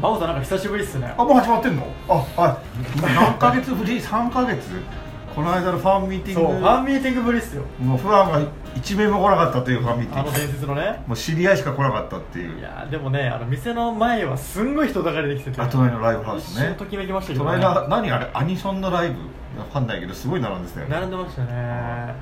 [0.00, 1.12] 真帆さんなんか久しぶりっすね。
[1.18, 1.86] あもう始まってんの？
[2.08, 2.60] あは
[2.96, 3.00] い。
[3.02, 4.60] 何ヶ月ぶり？3ヶ月？
[5.34, 6.52] この間のファンミーティング。
[6.52, 7.64] そうファンミーティングぶりっすよ。
[7.80, 10.28] もうファンが一名も来なかったというファンミーティング。
[10.28, 11.02] あの伝説のね。
[11.06, 12.58] もう知り合いしか来なかったっていう。
[12.60, 15.60] いやーでもねあの店の前はすんごい人だかりできてて。
[15.60, 16.76] あ隣のライブハウスね。
[16.78, 18.30] ときめきましたけど、隣の何あれ？
[18.34, 19.14] アニソンのライブ
[19.58, 20.94] わかんないけどすごい並んでたよね。
[20.94, 22.14] 並んでましたね。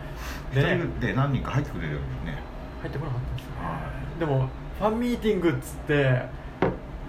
[0.52, 2.38] 一人で何人か入ってくれるよね。
[2.80, 3.80] 入ってこなかったんですよは
[4.18, 4.48] でも
[4.79, 6.46] ファンミーティングっつって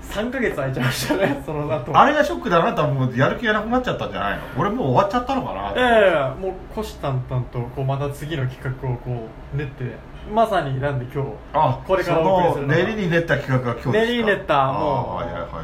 [0.09, 1.97] 3ヶ月空いちゃいましたね その後。
[1.97, 4.41] あれがショックであなたはもうやる気がなくなっちゃったんじゃないの？
[4.57, 5.73] 俺もう終わっちゃったのかな？
[5.75, 9.95] ええもう虎視眈々とこうまた次の企画をこう練って
[10.33, 15.63] まさになんで今日あこれからお送りするのがその練りに練った企画が今日ですか練りに練ったもうはいはいはいはい。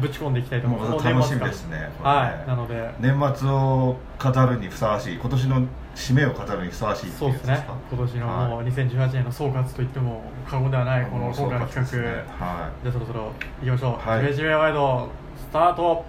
[0.00, 1.04] ぶち込んでいきたいと思います。
[1.06, 1.90] 楽しみですねね。
[2.02, 2.90] はいなので。
[2.98, 5.62] 年末を語るにふさわしい今年の
[5.94, 7.64] 締めを語るにふさわしいそいうですね。
[7.90, 14.20] 今年のもう2018年の総括といっても過言ではないこの今回の企画、ねはじゃあそろそろ行きましょう、はい。
[14.20, 16.04] ジメジメワイドスタート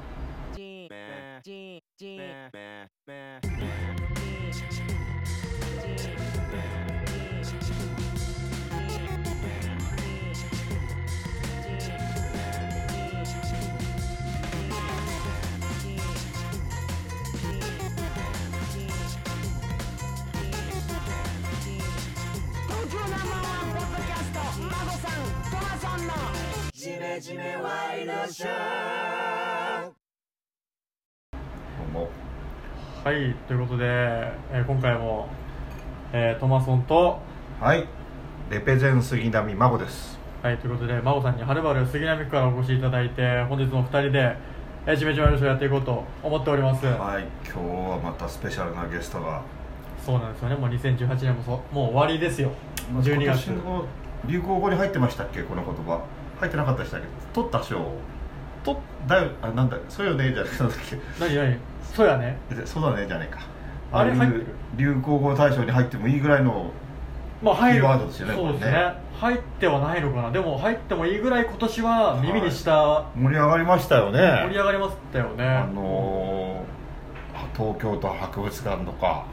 [27.19, 28.49] ジメジメワイドショー
[33.03, 35.27] はいということで、えー今回も、
[36.11, 37.19] えートマソンと
[37.61, 37.87] うはい。
[38.49, 40.17] レペゼン杉並孫です。
[40.41, 44.35] はいということで真央さんにはるばる杉並区からお越しいただいて本日も2人で、
[44.87, 47.59] えー、ジメジメワイドショーやっていこうと思っております、はい今日
[47.91, 49.43] はまたスペシャルなゲストが。
[50.03, 50.55] そうなんですよね。
[50.55, 52.51] もう2018年もそもう終わりですよ。
[52.91, 53.51] 12月。
[53.51, 53.85] 今年の
[54.25, 55.43] 流行語に入ってましたっけ？
[55.43, 56.01] この言葉
[56.43, 57.07] 入ってなかったでしたっけ。
[57.33, 57.79] 取った賞
[58.63, 60.69] とだよあなんだそうよねじゃなんだっ
[61.19, 61.57] 何何？
[61.95, 62.37] そうやね。
[62.49, 63.41] けそうだねじゃねえか。
[63.91, 64.45] あれ入ってる？
[64.77, 66.71] 流行語大賞に入ってもいいぐらいの
[67.41, 67.81] まあ入る。
[67.81, 68.71] キーワードですよねそうですね。
[68.71, 70.31] ね入ってはないのかな。
[70.31, 74.19] でも入ってもいいぐらい今年は耳にした、盛り上がりましたよね。
[74.43, 75.45] 盛り上がりましたよね。
[75.45, 76.73] あのー
[77.55, 79.25] 東京都博物館とか、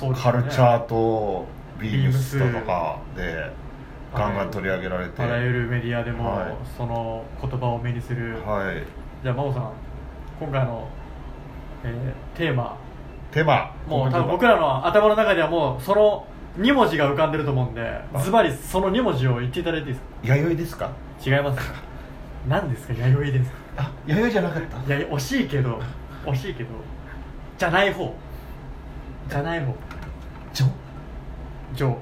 [0.00, 0.14] ね。
[0.14, 1.46] カルチャーと
[1.78, 3.50] ビームスとかで
[4.16, 5.22] ガンガン取り上げられて。
[5.22, 6.54] あらゆるメディアでも、はい。
[6.76, 8.82] その言葉を目にする、はい。
[9.22, 9.72] じゃあ真央さん
[10.40, 10.88] 今回の、
[11.84, 12.76] えーテーマ。
[13.30, 13.74] テーマ。
[13.86, 16.26] もう多分僕らの頭の中ではもうその
[16.58, 20.86] 2文字が浮かんでると思うんでズバリその2文字を言っていただいていいです弥生ですか？
[20.86, 20.92] か
[21.24, 21.70] 違います。
[22.48, 22.94] 何ですか？
[22.94, 23.56] 弥生ですか？
[23.78, 24.94] あ弥生じゃなかった。
[24.96, 25.80] いや惜しいけど
[26.24, 26.70] 惜しいけど
[27.58, 28.14] じゃない方。
[29.28, 29.74] じゃない方。
[30.54, 30.64] 縄
[31.74, 31.96] 縄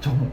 [0.00, 0.32] 縄文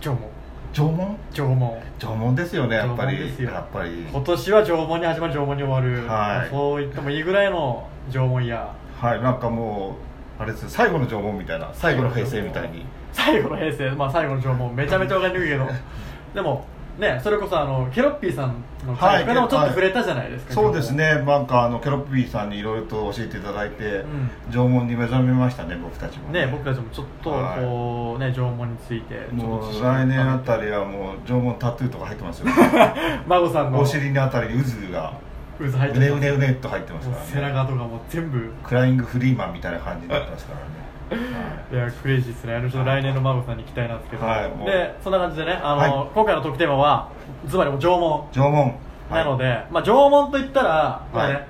[0.00, 0.29] 縄文
[0.72, 1.16] 縄文？
[1.32, 1.82] 縄文。
[1.98, 3.48] 縄文ですよねやっぱ縄文ですよ。
[3.48, 4.06] りやっぱり。
[4.10, 6.50] 今年は縄文に始まり縄文に終わる、はい。
[6.50, 8.74] そう言ってもいいぐらいの縄文や。
[9.00, 9.96] はいなんかも
[10.38, 12.84] うあれです最後の縄文みたいな最後の平成みたいに。
[13.12, 13.90] 最後の平成。
[13.92, 14.74] まあ最後の縄文。
[14.74, 15.66] めちゃめちゃ分かりにくいけど。
[16.34, 16.64] でも
[17.00, 21.22] ねそれこそあのケロッピーさんのはい回とかでもちょっと触れたじゃないですか、そうですね。
[21.26, 24.30] なんかあのケロッピーさんにいろいろと教えていただいて、ん。
[24.52, 26.46] 縄文に目覚めましたね僕たちもね。
[26.46, 27.60] 僕たちもちょっとはい。
[27.60, 32.46] こうね縄文についてもう来年あたりはもう縄文タトゥーとか入ってますよ。
[33.26, 33.80] 孫さんの。
[33.80, 35.12] お尻のあたりに渦が。
[35.58, 37.28] 渦入ってうねうねうねっと入ってますからね。
[37.30, 38.50] 背中とかも全部。
[38.64, 40.64] クライングフリーマンみたいな感じになってますからね、
[41.10, 42.54] いやクレイジーですね。
[42.54, 44.66] あのちょっと来年の孫さんに期待なんですけど、はい。
[44.66, 46.10] でそんな感じでねあの、はい。
[46.14, 47.10] 今回の特テーマは
[47.46, 48.28] ズバリもう縄文。
[48.32, 48.74] 縄文。
[49.10, 51.46] なので、まあ、縄文といったら、まあねはい。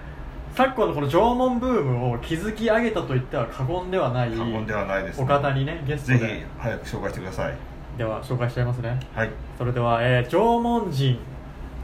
[0.55, 7.55] 昨今のこの縄文ブームを築き上げたと言っては過言ではない過言ではないです、ね、お方にねゲストぜでひ早く紹介してください。
[7.99, 8.99] では紹介しちゃいますね。
[9.15, 9.31] はい。
[9.59, 11.19] それでは、えー縄文人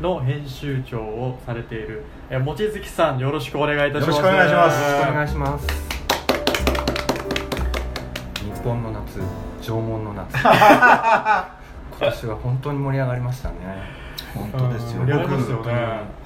[0.01, 4.17] の編集長をされている、えー、望月さんよろしくお願いいたします。
[4.19, 4.81] よろしくお願いします。
[4.81, 5.67] よろしくお願いします。
[5.67, 6.06] 日
[8.67, 9.21] 本の夏
[9.63, 10.39] 縄文の夏。
[10.43, 13.55] 今年は本当に盛り上がりましたね。
[14.35, 15.03] 本当ですよ。
[15.03, 15.75] うん盛り上がりますよ僕ね。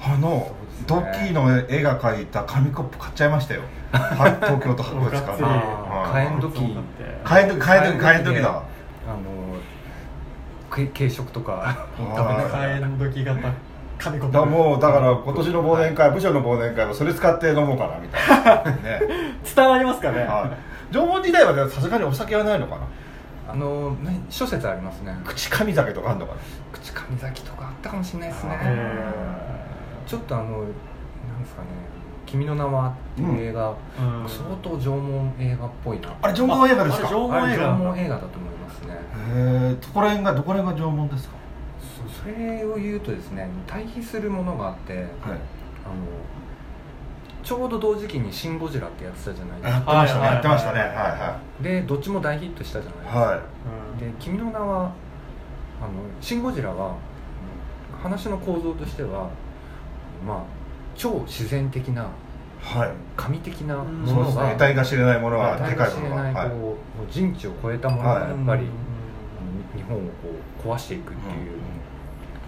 [0.01, 0.51] あの
[0.87, 3.61] ドッキーの絵が描いた紙コップ買っちゃいましたよ。
[3.91, 5.37] はい東京都博物館。
[5.37, 8.49] で火炎土器そうだって火炎時火炎時火炎時だ。
[8.49, 8.63] あの
[10.75, 13.39] け軽食とかはい火炎時型
[13.99, 14.33] 紙コップ。
[14.33, 18.71] だもうだから今年の忘年会部署の忘年会はそれ使って飲もうかなみたいな。
[18.81, 19.01] ね。
[19.55, 22.87] 伝わりますかね、はい縄文時代はさすがにお酒はないのかな？
[23.47, 25.15] あのね諸説ありますね。
[25.25, 26.39] 口上酒とかあんのかな？
[26.71, 28.59] 口上崎とかあったかもしれないですね。
[28.61, 29.13] へ
[30.05, 30.67] ちょっとあのなん
[31.41, 31.67] ですかね
[32.25, 33.75] 「君の名は」っていう映画、うん。
[34.27, 36.13] 相当縄文映画っぽいな。
[36.21, 37.07] あれ縄文映画ですか？
[37.07, 37.63] ああれ縄文映画。
[37.67, 38.93] だ文映画だと思いますね。
[38.93, 41.35] へえどこら辺がどこら辺が縄文ですか？
[41.79, 45.07] そそれを言うとですね対比するものがあってはい。
[45.83, 45.95] あの
[47.43, 49.91] ちょうど同時期に「シン・ゴジラ」ってやってたじゃないでやすか。
[49.91, 50.79] ってましたねはいやってましたね。
[50.79, 53.31] はいはでどっちも大ヒットしたじゃないですか、いはい。
[53.31, 53.39] はい
[53.99, 54.91] で「君の名は」
[55.81, 55.89] あの
[56.21, 56.95] 「シン・ゴジラは」
[58.01, 59.29] 話の構造としては
[60.25, 60.37] まあ
[60.95, 62.07] 超自然的な
[62.61, 62.91] はい。
[63.17, 64.49] 神的なもそうですのがね。
[64.51, 66.49] 得体が知れないものはでかいもが知れないのがはい。
[66.49, 66.75] こうもう
[67.09, 68.67] 人知を超えたものがやっぱり、
[69.75, 70.05] 日本をこ
[70.65, 71.59] う壊していくっていう、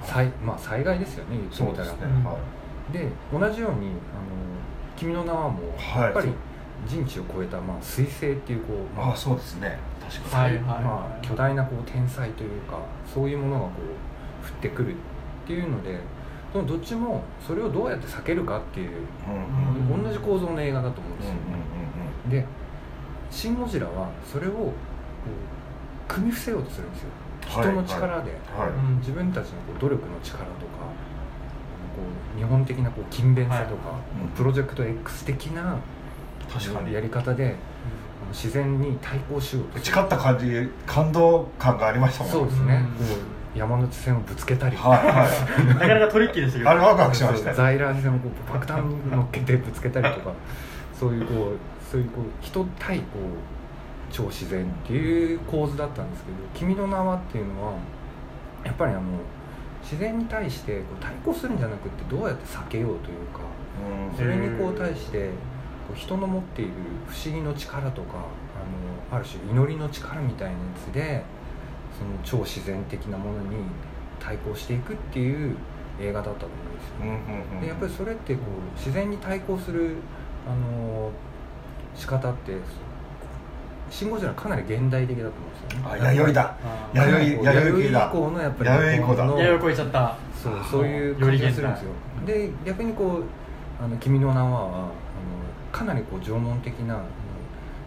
[0.03, 1.87] 災まあ、災害ですよね言ってみたら。
[1.87, 2.13] そうですね。
[2.15, 2.37] うんは
[2.91, 4.42] で同じように「あの
[5.03, 6.03] 君の名は」もはい。
[6.03, 6.29] やっぱり
[6.85, 9.77] 人知を超えた、まあ、彗星っていうこう、まいああそうですね。
[10.01, 10.57] 確かに。
[10.57, 10.83] はいはいはい。
[10.83, 14.95] まあ、巨大なこう天才というかそういうものがこう降ってくるっ
[15.47, 15.99] ていうので
[16.53, 18.91] でもどっちもそれをどうやって避けるかっていう
[19.27, 19.95] うんうんうん。
[19.95, 21.33] うん同じ構造の映画だと思うんですよ。
[21.35, 21.39] ね、
[22.29, 22.45] で
[23.31, 24.73] 「シン・ゴジラ」はそれをこ
[26.09, 27.09] う組み伏せようとするんですよ。
[27.09, 28.69] はい人の力で、はい。
[28.69, 28.97] うん。
[28.99, 30.87] 自分たちのこう努力の力とかこ
[32.01, 35.77] う日本的なこう勤勉さとか、うんプロジェクト X 的な
[36.51, 36.93] 確かに。
[36.93, 37.55] やり方で
[38.31, 39.95] 自然に対抗しようとする。
[39.95, 42.85] 誓った感じ感動感がありましたもんそうですね、
[43.53, 43.59] うん。
[43.59, 45.65] 山手線をぶつけたり、はいはい。
[45.75, 50.31] なかなかトリッキーでしたけどあれワクワクしましたよ在来線をこう爆弾に乗っけてぶつけたりとか
[50.97, 57.73] そういうこうそういうこう人対こう超自然っていう構図だったんですけど「君の名は」っていうのは
[58.63, 59.01] やっぱりあの
[59.83, 63.41] 自然に対してこう対抗するんじゃなくてどうやって避けようというか
[64.09, 64.17] うん。
[64.17, 65.27] それにこう対して
[65.87, 66.71] こう人の持っている
[67.07, 70.57] 不思議の力とかあのある種祈りの力みたいなや
[70.91, 71.23] つで
[71.97, 73.57] その超自然的なものに
[74.19, 75.55] 対抗していくっていう
[75.99, 77.61] 映画だったと思うんですよ。
[77.61, 79.97] でやっぱりそれってこう自然に対抗する
[80.47, 81.11] あの
[81.93, 82.53] 仕方って
[83.93, 86.55] 「シン・ゴジラ」かなり現代的だと思うんですよねあ弥生だ
[86.93, 91.95] 弥生弥生以降のやっぱり弥生以降だ弥生超えちゃったそうそういう感じがするんですよよ
[92.25, 93.23] で逆にこう
[93.83, 94.89] 「あの君の名は」はあの
[95.71, 97.03] かなりこう縄文的なあの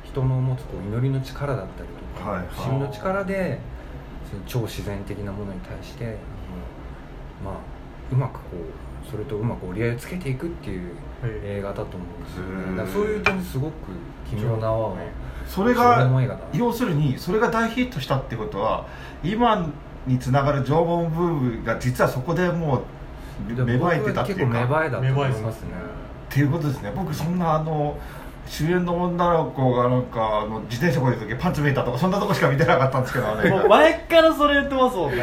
[0.04, 3.58] 人の持つこう祈りの力だったりとか、はいはい不思議の力で
[4.30, 6.14] その超自然的なものに対してあの
[7.44, 7.54] まあ
[8.12, 10.92] うまくこうそれとうまく折り合いをつけていくっていう
[11.44, 13.72] 映画だと思うんですよへーねだからそういう点ですごく
[14.28, 14.96] 「君の名は」は
[15.46, 18.86] それ縄が要するにそれが大ヒットしたってことは
[19.22, 19.68] 今
[20.06, 22.82] につながる縄文ブームが実はそこでも
[23.50, 24.60] うで芽生えてたっていうか。
[24.60, 25.68] 芽生えだと思いますね。
[26.30, 26.92] っていうことですね。
[26.94, 27.96] 僕そんなあの
[28.46, 33.50] 主演の女の子がなんかあの自転車こいでる時パンツ見えたとかそんなとこしか見てなかったんですけどね。
[33.50, 35.16] もう前からそれ言ってますもんね。
[35.16, 35.22] で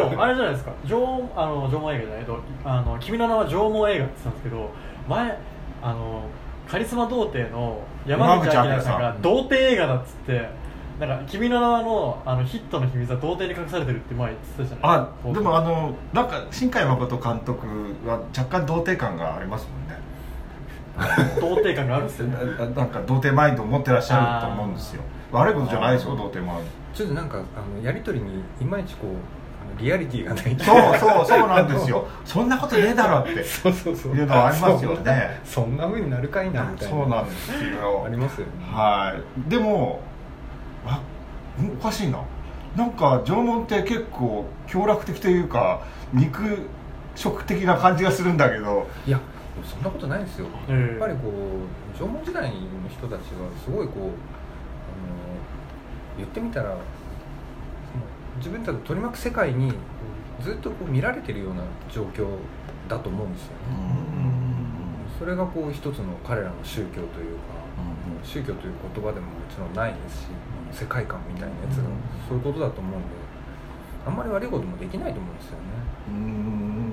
[0.00, 0.72] もあれじゃないですか。
[0.86, 2.24] 縄あの縄文映画じゃない？
[2.24, 4.70] とあの君の名は縄文映画って言ってたんですけど
[5.08, 5.38] 前
[5.82, 6.22] あの
[6.68, 9.00] カリスマ童貞の山口明さん。
[9.00, 10.48] が童貞映画だっつって
[10.98, 14.98] なんか君の名はのあのヒットの秘密は童貞に隠されてるって前言ってたじゃない。
[14.98, 17.66] あでもあのなんか新海誠監督
[18.06, 19.98] は若干童貞感がありますもんね。
[21.40, 22.36] 童貞感があるんですよね。
[22.58, 25.02] ななんか童貞マインドを持ってらっしゃると思うんですよ。
[25.30, 29.10] 悪いことじゃないですよ童貞マインちょっとなんかあのやり取りにいまいちこう
[29.78, 30.56] リアリティがない。
[30.56, 32.06] ドそうそうそうなんですよ。
[32.24, 33.42] そんなことねえだろって。
[33.44, 34.12] そうそうそう。
[34.12, 35.40] いうのはありますよね。
[35.44, 36.98] そんなふうになるかいなみたいな。
[36.98, 38.04] そうなんですよ。
[38.06, 38.52] ありますよね。
[38.64, 39.14] は
[39.46, 39.50] い。
[39.50, 40.00] でも
[40.86, 41.00] あ
[41.62, 42.20] んおかしいな。
[42.76, 45.82] なんか縄文って結構協楽的というか
[46.12, 46.58] 肉
[47.14, 48.86] 食的な感じがするんだけど。
[49.06, 49.20] いや
[49.64, 50.98] そんなことないですよ、ええ。
[51.00, 52.50] やっぱりこう縄文時代の
[52.88, 54.12] 人たちはすごいこうあの
[56.16, 56.76] 言ってみたら
[58.38, 59.72] 自分たちを取り巻く世界に
[60.40, 62.26] ずっとこう見られてるような状況
[62.88, 63.58] だと思うんですよね、
[65.18, 67.58] それがこう一つの彼らの宗教というか、
[68.22, 70.26] 宗教という言葉でももちろんないですし
[70.72, 71.84] 世界観みたいなやつが
[72.28, 73.08] そういうことだと思うんで
[74.06, 75.58] あんまり悪いこともできないと思うんですよね。
[76.08, 76.88] うん。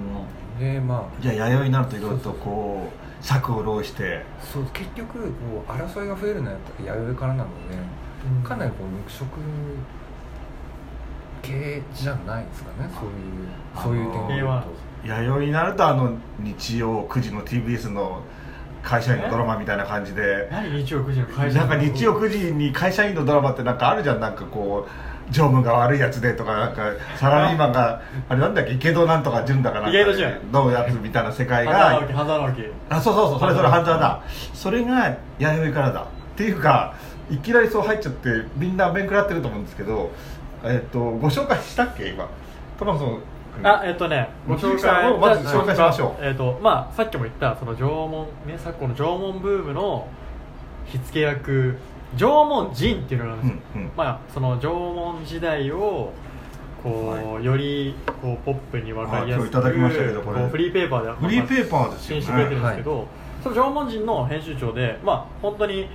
[0.60, 4.25] でまあじゃあ弥生になるといろいろとこう策を浪して。
[4.42, 7.78] そう結局こう争いが増えるのはやっぱり弥生からなので
[8.48, 9.28] かなりこう肉食
[11.46, 14.62] 系じゃないですかねそういうあそういう点で言う平和。
[14.62, 14.68] と
[15.06, 18.22] 弥生になるとあの日曜9時の TBS の
[18.82, 28.00] 会社員のドラマみたいな感じで何日曜9時の会社なんか日曜9時に会社員のドラマってなんかあるじゃんなんかこう常務が悪いやつでとかなんかサラリーマンが
[28.30, 28.36] あ？
[28.36, 28.74] れなんだっけ？
[28.74, 32.04] 池戸なんとか潤だかなんか池戸潤のやつみたいな世界が。
[32.08, 34.24] 樹半沢直樹あそうそうそうそれそれ半沢だ。
[34.54, 36.02] それが弥生からだ。
[36.02, 36.06] っ
[36.38, 36.94] ていうか
[37.32, 40.12] いきなりそう入っちゃってみんな面食らってると思うんですけど
[40.66, 42.10] えっとご紹介したっけ？
[42.10, 42.28] 今。
[42.78, 43.20] トマソン
[43.64, 46.26] あえっとねご紹鈴木さんを介まず紹介しましょう。
[46.26, 50.08] えっとまあさっきも言ったその縄文ね昨今の縄文ブームの
[50.86, 51.78] 火付け役
[52.18, 53.92] 縄文人っていうのがあるんですよ、うんうん。
[53.96, 56.12] まあその縄文時代を
[56.84, 60.44] こう、よりこうポップに分かりやすくあ今日いただきましたけどこれ。
[60.44, 62.22] うフリーペーパーでフリーペーパーですよね。
[62.22, 63.08] 発信してくれてるんですけど、
[63.42, 65.88] その縄文人の編集長でまあ本当に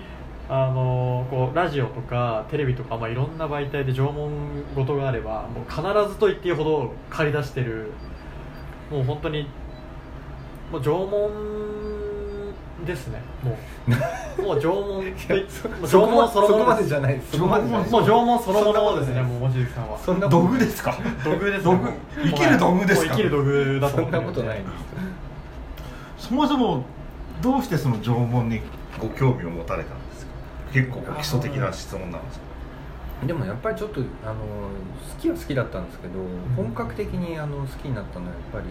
[0.53, 5.81] あのこうラジオとかテレビとか、まあ、いろんな媒体で縄文事があればもう必
[6.13, 7.93] ずと言っていいほど借り出してる
[8.91, 9.47] もう本当に
[10.73, 11.31] もう縄文
[12.85, 13.21] ですね。
[13.45, 13.57] も
[14.41, 15.15] うもう縄文
[15.87, 24.65] 縄文そのものまでですもう縄文そのものですねもう望月さんはそんな道具ですか土偶です道具もう生きる道具ですか生きる道具だとそんなんことないで
[26.19, 26.85] すそもそも
[27.41, 28.61] どうしてその縄文に
[28.99, 30.00] ご興味を持たれたんですか
[30.73, 32.41] 結構基礎的な質問なんです
[33.21, 36.15] けでもやっぱりちょっとあの好きは好きだったんですけど、
[36.57, 38.69] 本格的にあの好きになったのはやっぱり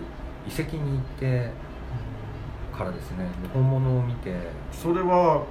[0.48, 1.52] 遺跡に行って
[2.76, 3.28] からですね。
[3.54, 4.32] 本物を見て。
[4.32, 4.38] ど
[4.72, 5.44] それは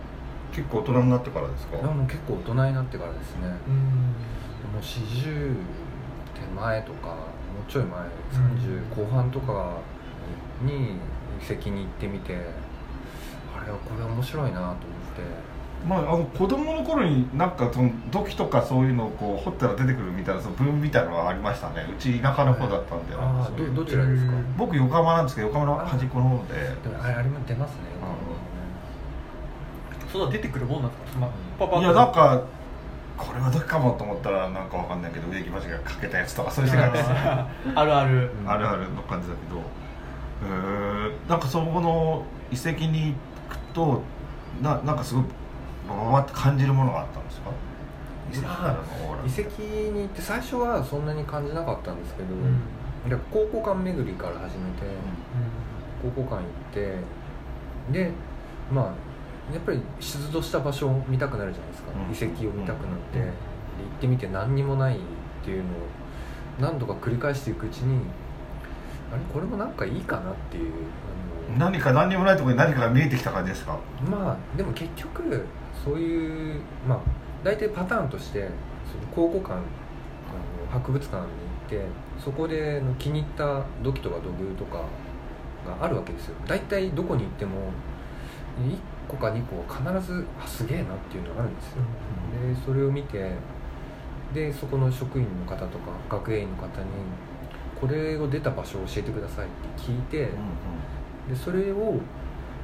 [0.50, 1.76] 結構大人になってからですか？
[1.76, 3.46] いやもう結構大人になってからですね。
[3.68, 3.74] うん。
[4.72, 5.54] もう40
[6.34, 9.76] 手前とかもうちょい前30後半とか
[10.62, 10.96] に
[11.40, 12.34] 遺跡に行ってみて
[13.56, 14.78] あれはこれ面白いなと思って
[15.86, 21.86] まあ、あの子供の頃になんかその土器とかそういうのをこう掘ったら出てくるみたいなその文みたいなのがありましたね。
[21.90, 24.32] うち田舎の方だったんで、ああそういうどどちらですか？
[24.32, 24.56] うん。
[24.56, 26.54] 僕横浜なんですけど横浜の端っこの方で。
[27.00, 27.76] あれあれも出ますね。
[30.12, 32.42] そんな出てくるもんなんですか、まあ、パパいやなんか
[33.16, 37.08] これは土器かもと思ったらなんかわかんないけど植木鉢がかけたやつとかそういう世界です。
[37.08, 38.30] ねあるある。
[38.40, 38.50] うん。
[38.50, 39.58] あるあるの感じだけど。
[39.60, 39.62] へ
[40.50, 43.14] えなんかそこの遺跡に行
[43.48, 44.02] くと
[44.62, 45.24] ななんかすごい
[45.88, 47.50] バババって感じるものがあったんですか？
[48.30, 48.36] 遺
[49.30, 52.60] 跡に行って最初はそんなに感じなかったんですけど、うん。
[53.08, 54.82] で高校館巡りから始めて
[56.02, 56.96] 高校館行って
[57.90, 58.10] で
[58.70, 58.84] まあ
[59.54, 62.30] やっぱり出土した場所を見たくなるじゃないですか、うん。
[62.30, 63.28] 遺跡を見たくなって、行っ
[64.00, 64.98] てみて何にもないっ
[65.42, 65.72] ていうのを
[66.60, 68.02] 何度か繰り返していくうちに
[69.10, 69.20] あれ？
[69.32, 70.72] これもなんかいいかなっていう
[71.56, 73.78] 何か何にもないところに何かが見えてきた感じですか？
[74.04, 75.46] まあでも結局
[75.84, 77.00] そういうまあ
[77.44, 78.48] 大体パターンとして
[78.90, 79.62] その考古館あの
[80.70, 81.28] 博物館に行
[81.66, 81.86] って
[82.18, 84.84] そこでの気に入った土器とか土偶とか
[85.66, 86.34] があるわけですよ。
[86.46, 87.70] 大体どこに行っても
[88.60, 88.76] 1
[89.08, 91.82] 個か2個は必ずあすげえなっていうのがあるんですよ。
[92.54, 93.32] でそれを見て
[94.34, 96.88] でそこの職員の方とか学芸員の方に
[97.80, 100.28] これを出た場所を教えてくださいって聞いて、
[101.28, 101.94] でそれを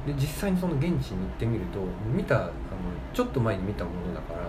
[0.05, 1.79] で実際にその現地に行ってみると
[2.13, 2.49] 見た
[3.15, 4.41] ちょっと前に見たものだから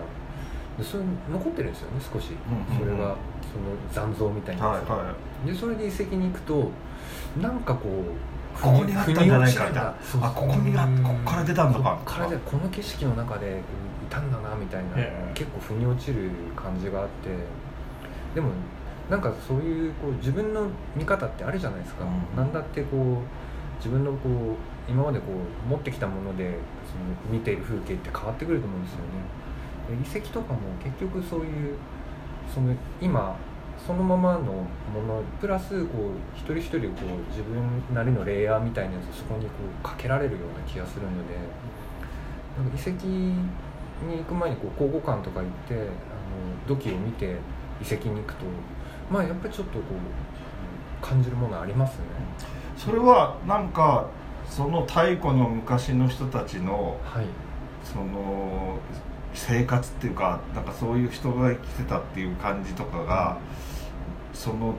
[0.77, 4.87] でそれ残ってるんですよね少し、うんそれがその残像みたいなやつ。
[4.89, 5.13] が、はいは
[5.45, 6.69] でそれで遺跡に行くと
[7.41, 9.95] なんかこうここにあったんじゃないかみたいな。
[10.27, 11.99] あここにあここから出たんだか。
[12.03, 15.31] こっからでこの景色の中でいたんだなみたいな、へえ。
[15.33, 17.29] 結構腑に落ちる感じがあって。
[18.35, 18.49] でも
[19.09, 22.35] なんかそういうこう自分の見方ってあるじゃないですか、うん。
[22.35, 23.17] なんだってこう
[23.77, 31.75] 自分のこう今までこう持ってきたものでその見ている風景って変わってくると思うんですよね遺跡とかも結局そういう
[32.53, 33.37] その今
[33.85, 34.63] そのままのも
[35.07, 41.35] のプラスこう一人一人こう自分なりのレイヤーみたいなやつそこにこうかけられるような気がするので
[42.57, 43.37] なんか遺跡に
[44.17, 45.87] 行く前にこう考古館とか行ってあの
[46.67, 47.37] 土器を見て
[47.81, 48.45] 遺跡に行くと
[49.11, 49.79] まあやっぱりちょっとこ
[51.01, 52.05] う感じるものありますね。
[52.77, 54.05] それはなんか
[54.49, 57.25] その太古の昔の人たちのはい。
[57.83, 58.77] その
[59.33, 63.37] 生活っていうかなんかそういう人が生きてたっていう感じとかが
[64.33, 64.75] その、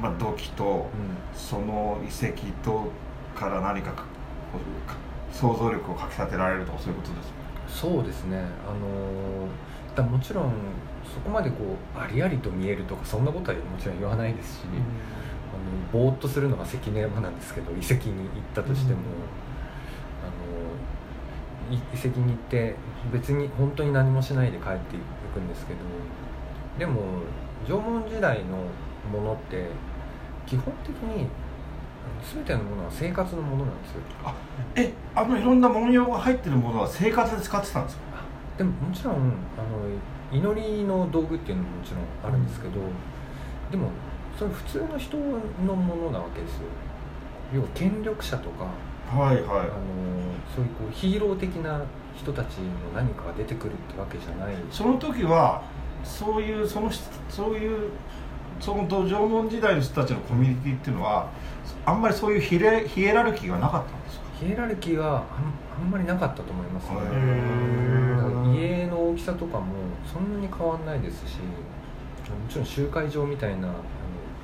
[0.00, 1.38] まあ、土器とうん。
[1.38, 2.90] その遺跡と
[3.34, 4.04] から何かか
[5.32, 7.34] 想像力をかきたてられるとかそういうことですか？
[7.90, 8.38] そうですね。
[8.38, 9.48] あの
[9.96, 10.52] だもちろん
[11.12, 11.56] そこまでこ
[11.96, 14.74] うありありと見えるとかそんなことはもちろん言わないですし、あの
[15.92, 19.00] ぼーっとするのが関根山なんですけど遺跡に行ったとしても、
[20.22, 22.74] あのい遺跡に行って
[23.12, 24.98] 別に本当に何もしないで帰ってい
[25.32, 25.78] くんですけど
[26.78, 27.00] でも
[27.66, 28.58] 縄文時代の
[29.10, 29.68] ものって
[30.46, 31.28] 基本的に
[32.34, 34.00] 全てのものは生活のものなんですよ。
[34.76, 38.02] えあのいろんな文様が入ってるものは生活で使ってたんですか？
[38.58, 39.28] でももちろんあの
[40.30, 42.74] 祈りの道具っていうのももちろんあるんですけど、
[43.70, 43.88] でも
[44.38, 46.62] それ普通の人のものなわけですよ。
[47.54, 48.64] 要は権力者とか
[49.16, 49.70] はいはあの
[50.54, 51.80] そういうこうヒーロー的な
[52.16, 52.64] 人たちの
[52.94, 54.54] 何かが出てくるってわけじゃない。
[54.70, 55.62] その時は
[56.02, 57.90] そういうその人そういう
[58.60, 61.28] その縄文時代の人たちのコミュニティっていうのは
[61.84, 64.24] あんまりそういうヒレヒエラルキーがなかったんですか？
[64.40, 65.24] ヒエラルキーは
[65.78, 66.98] あんあんまりなかったと思いますね。
[68.56, 69.66] 家の大きさとかも
[70.12, 71.36] そんなに変わんないですし
[72.48, 73.68] ちろん集会場みたいな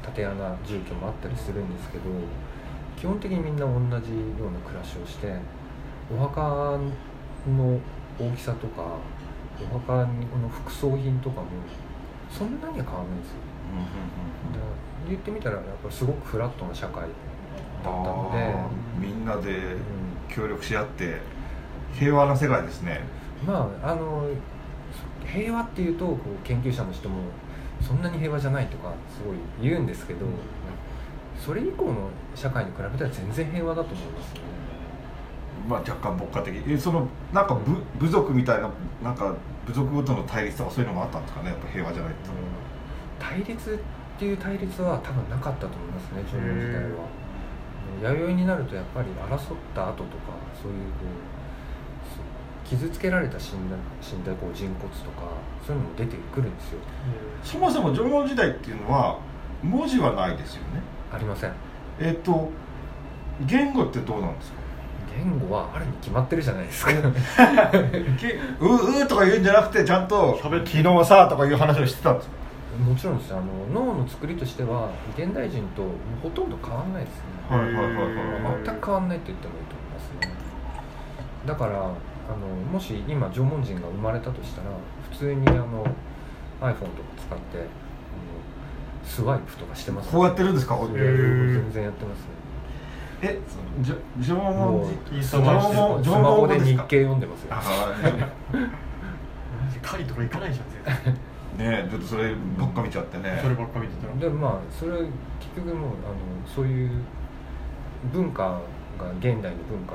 [0.03, 2.05] 縦穴住居もあったりするんですけど
[2.97, 5.35] 基本的にみんな同じような暮らしをして
[6.13, 6.79] お墓
[7.49, 7.79] の
[8.19, 8.97] 大きさとか
[9.73, 11.47] お墓の副葬品とかも
[12.31, 13.37] そんなには変わらないんですよ。
[15.09, 18.55] 言ってみたらやっぱりすごくフラットな社会だったので、
[18.99, 20.11] みんなでうん。
[20.31, 21.17] 協力し合って
[21.93, 23.01] 平和な世界ですね。
[23.45, 24.29] まああの
[25.27, 27.23] 平和っていうとこう研究者の人も
[27.81, 29.37] そんなに平和じゃないとかすごい
[29.71, 30.27] 言うんですけど、
[31.39, 34.41] それ以降の社会に比べたら全然平和だと思いますね。
[35.69, 38.71] まあ若干牧歌的えそのなんか部部族みたいな
[39.03, 39.35] なんか
[39.67, 41.51] 部族ごとの対立とかそういうのもあったんですかね？
[41.51, 42.31] やっぱ平和じゃないって
[43.19, 43.79] 対立っ
[44.19, 47.05] ていう対立は多分なかったと思いますね縄文時代は。
[48.03, 50.33] 弥生になるとやっぱり争った後とか
[50.63, 51.40] そういうこう
[52.71, 55.27] 傷つけられた死んだ死んだこう人骨とか
[55.67, 56.79] そういうのも出てくるんですよ。
[57.43, 59.19] そもそも縄文時代っていうのは
[59.63, 60.81] 文字はないですよね。
[61.13, 61.53] ありません。
[61.99, 62.49] えっ、と
[63.47, 64.61] 言語ってどうなんですか？
[65.17, 66.93] 言語はあるに決まってるじゃないですか。
[68.21, 72.35] けううとか言うんじゃなくてちゃんと喋って昨日さとかいう話をしてたんですか？
[72.89, 73.35] もちろんです。
[73.35, 73.43] あの
[73.75, 75.83] 脳の作りとしては現代人と
[76.23, 77.23] ほとんど変わんないですね。
[77.51, 77.91] はいはいはいは
[78.61, 78.65] い。
[78.65, 80.35] 全く変わんないって言ってもいいと思いますね。
[81.47, 81.91] だから
[82.33, 84.69] あのもし今縄文人が生まれたとしたら
[85.11, 85.85] 普通にあの
[86.61, 86.81] iPhone とか
[87.27, 87.67] 使ってあの
[89.05, 90.77] スワイプとかしてますこうやってるんですか？
[90.79, 90.93] 全
[91.73, 92.25] 然やってますね。
[93.23, 93.39] え
[93.83, 97.49] じゃ縄も文う人インススマホで日経読んでますよ。
[97.53, 97.61] あ
[99.83, 101.07] 狩りとか行かないじゃん絶対。
[101.13, 101.13] ー
[101.59, 103.39] ねえちょっとそればっか見ちゃってね。
[103.43, 105.09] そればっか見てたらでまあそれ結
[105.57, 105.89] 局もうあの
[106.47, 106.91] そういう
[108.13, 108.61] 文化
[108.99, 109.95] が現代の文化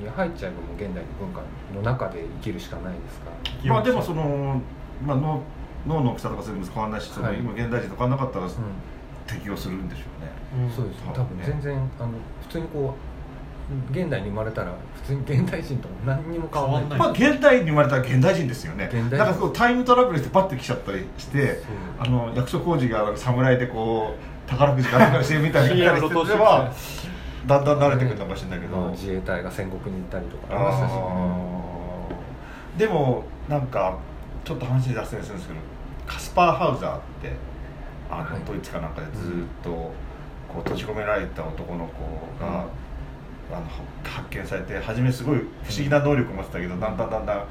[0.00, 1.42] に入っちゃえばもう現代の文化
[1.74, 3.30] の中で生きるしかないですか？
[3.64, 4.60] らまあでもその、
[5.04, 5.42] まあ、脳
[5.86, 7.38] 脳の大きさとか全部変わらないし、はい。
[7.38, 8.50] 今現代人と変わらなかったらう
[9.26, 10.02] 適応するんでしょ
[10.56, 16.98] うね、ん、そうです多分ね多分全然あの普通にこう現代に生まれたら普通に現代人と何にも変わらない。
[16.98, 18.90] まあ現代に生まれたら現代人ですよね。
[18.92, 19.16] 現代人。
[19.16, 21.64] なんかこうタイムトラベルしてパッて来ちゃったりしてそう。
[21.98, 24.14] あの役所広司が侍でこ
[24.46, 26.70] う宝くじ買ってしてみたりしてれば
[27.46, 30.92] だんだん慣れてくるのかもしれないけど、まあ自衛隊が戦国に行ったりとかありましたし。
[32.78, 33.98] でもなんか
[34.44, 35.60] ちょっと話脱線するんですけど
[36.06, 37.32] カスパー・ハウザーって
[38.10, 38.42] あの、はい。
[38.46, 39.92] ドイツかなんかでずっとこ
[40.58, 42.66] う閉じ込められた男の子が、
[43.52, 43.66] あの
[44.02, 47.44] 発見されて初めすごい不思議な能力を持ってたけど、だんだんだんだん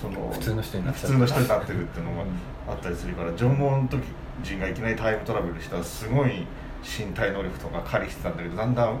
[0.00, 2.24] その普通の人になってるっていうのが
[2.68, 3.98] あったりするから縄文時
[4.42, 6.46] 人がいきなりタイムトラベルしたらすごい
[6.82, 8.98] 身体能力とか狩りしてたんだけどだんだん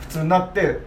[0.00, 0.78] 普通になって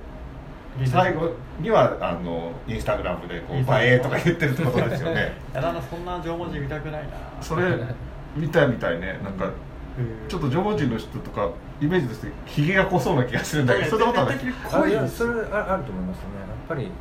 [0.86, 5.34] 最後にはあのインスタグラムでこう「インスタ映え」とか言ってるってことですよね。
[5.54, 7.10] やだなそんな縄文人見たくないな。
[7.42, 7.66] それ
[8.36, 9.20] 見たいみたいね。
[9.24, 9.46] なんか
[10.28, 11.48] ちょっと縄文人の人とか
[11.80, 14.38] イメージとしてひげが濃そうな気がするんだけどそんなことはない。
[14.38, 16.24] あいやそれああると思いますね。
[16.40, 16.92] やっぱりあの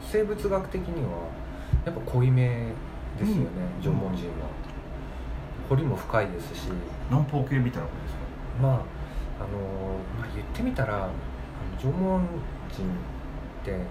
[0.00, 1.10] 生物学的には
[1.84, 2.68] やっぱ濃いめ
[3.18, 3.42] ですよね、
[3.76, 4.46] うん縄文人は
[5.68, 6.68] 彫りも深いですし。
[7.10, 8.03] 南方系みたいなこと？
[8.60, 8.82] まああの、
[10.18, 11.12] まあ、言ってみたらあの
[11.78, 12.20] 縄文
[12.70, 13.84] 人ってその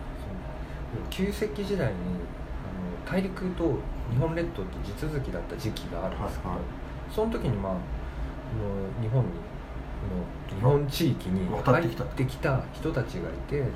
[1.10, 3.78] 旧石器時代にあの大陸と
[4.12, 6.66] 日本列島って地続きだった時期があるんですけど、はいはい。
[7.14, 7.80] その時にまああの
[9.02, 9.30] 日本に
[10.04, 13.70] の日本地域に入っ渡ってきた人たちがいて、はい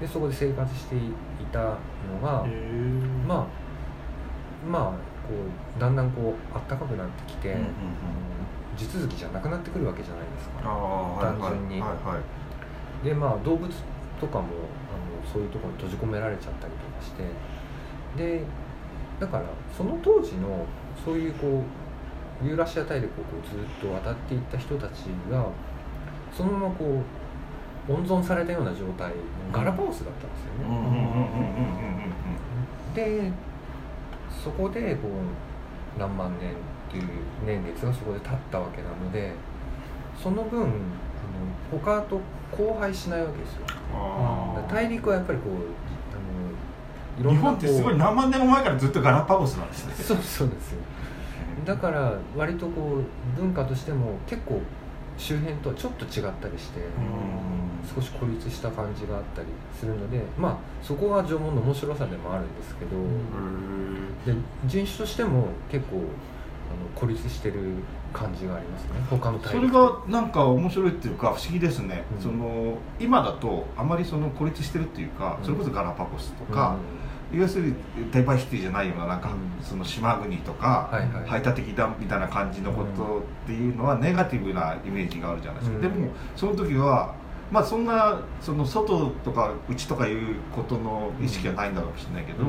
[0.00, 1.00] でそこで生活してい
[1.50, 1.74] たの
[2.22, 2.46] が、
[3.26, 3.46] まあ
[4.64, 4.82] まあ
[5.26, 5.34] こ
[5.76, 7.68] うだんだんこう暖かくなってきて、うんうんうん
[8.78, 10.62] 地続きじゃなくなってくるわけじゃないですか。
[11.20, 11.80] 単純に。
[11.80, 12.16] はいは
[13.02, 13.04] い。
[13.04, 13.68] でまあ動物
[14.20, 17.24] とかもあのそういうところに閉じ込められちゃったりとかして。
[18.16, 18.42] で
[19.20, 19.44] だから
[19.76, 20.64] その当時の
[21.04, 21.62] そういうこ
[22.42, 25.46] うユーラシア大陸をこうずっと渡っていった人たちが
[26.32, 27.02] そのままこ
[27.88, 29.12] う温存されたような状態
[29.52, 32.06] ガラパゴスだったんですよね。
[32.94, 33.32] で
[34.30, 36.54] そこでこう何万年
[36.88, 37.04] っていう
[37.46, 39.32] 年月がそこで経ったわけなので
[40.20, 40.70] その分あの
[41.70, 42.20] 他と
[42.50, 43.60] 交配しないわけですよ。
[44.68, 45.52] 大陸はやっぱりこう
[47.20, 49.94] あのいろんな日本ってすごいこ何万年も前からずっとガラパゴスなんですね。
[49.98, 50.78] うそうそうですよ。
[51.64, 53.02] だから割とこ
[53.36, 54.60] う文化としても結構
[55.18, 56.80] 周辺とはちょっと違ったりして、
[57.94, 59.48] 少し孤立した感じがあったり
[59.78, 62.90] するのでまあそこが縄文の面白さでもあるんですけど、
[64.32, 66.00] で人種としても結構あ
[66.74, 67.54] の孤立してる
[68.12, 68.90] 感じがありますね。
[69.10, 72.22] 他のそれがなんか面白いっていうか不思議ですね、うん。
[72.22, 75.44] その今だとあまりその孤立してるっていうか、うん。
[75.44, 76.76] それこそガラパゴスとか、
[77.32, 77.74] 要するに
[78.12, 79.64] デバイシティじゃないようななんか、うん。
[79.64, 81.28] その島国とか、はいはい。
[81.28, 85.82] 排他的だみたいな感じのことっていうのはネガティブなイメージがあるじゃないですか、うん。
[85.82, 87.14] でもその時は
[87.50, 92.44] まあそんなその外とか内とかいうことの意識はないんだろうかもしれないけど、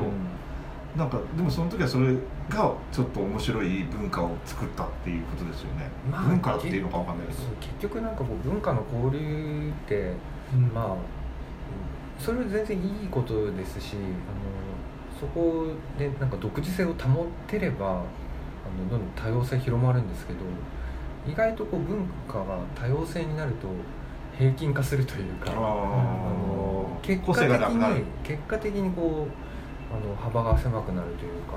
[0.96, 2.14] なんかでもその時はそれ
[2.48, 7.38] がちょっと面白い文化を作ったっていうことですよね、まあ文化っていうのかわかんないけど。
[7.38, 10.12] そう結局なんかこう文化の交流って
[10.52, 10.72] うん。
[10.74, 11.20] まあ
[12.20, 17.92] それは全然いいことですしあのそこでなんか独自性を保てればあ
[18.78, 20.40] のどんどん多様性広まるんですけど
[21.26, 23.68] 意外とこう文化が多様性になると
[24.38, 29.49] 平均化するというかあの結個果的に結果的にこうあ
[29.96, 31.56] の幅が狭くなるというか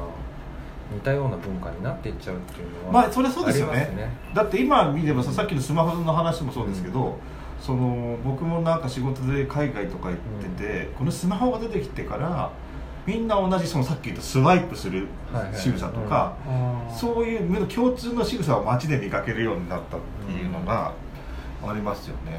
[0.93, 4.09] 似たような文化になっていっちゃうっていうのはまあそれはそうですよね。
[4.33, 7.17] だって今見ればささっきのスマホの話もそうですけど、
[7.59, 10.17] その僕もなんか仕事で海外とか行っ
[10.55, 12.51] てて、このスマホが出てきてから
[13.05, 20.93] みんな同じそのさっき言ったスワイプするはいはい仕草とか、あーそういう共通の仕草を街で見かけるようになったっていうのが
[21.65, 22.37] ありますよね、で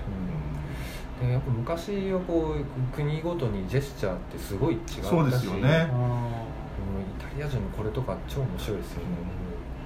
[1.33, 5.61] やっぱ昔はこう国ごとにジェスチャーってすごい違ったしそうですよね。
[5.61, 9.05] イタリア人のこれとか超面白いですよね、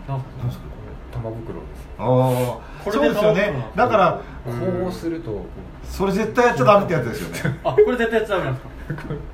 [0.06, 0.10] ー。
[0.10, 1.88] なんなんすかこれ玉袋です。
[1.98, 2.04] ああ
[2.84, 3.32] これでそうですよ。
[3.34, 5.44] ねだからうんこうすると
[5.84, 7.58] それ絶対やっちゃダメってやつですよね。
[7.64, 8.70] あこれ絶対やっちゃダメなんですか？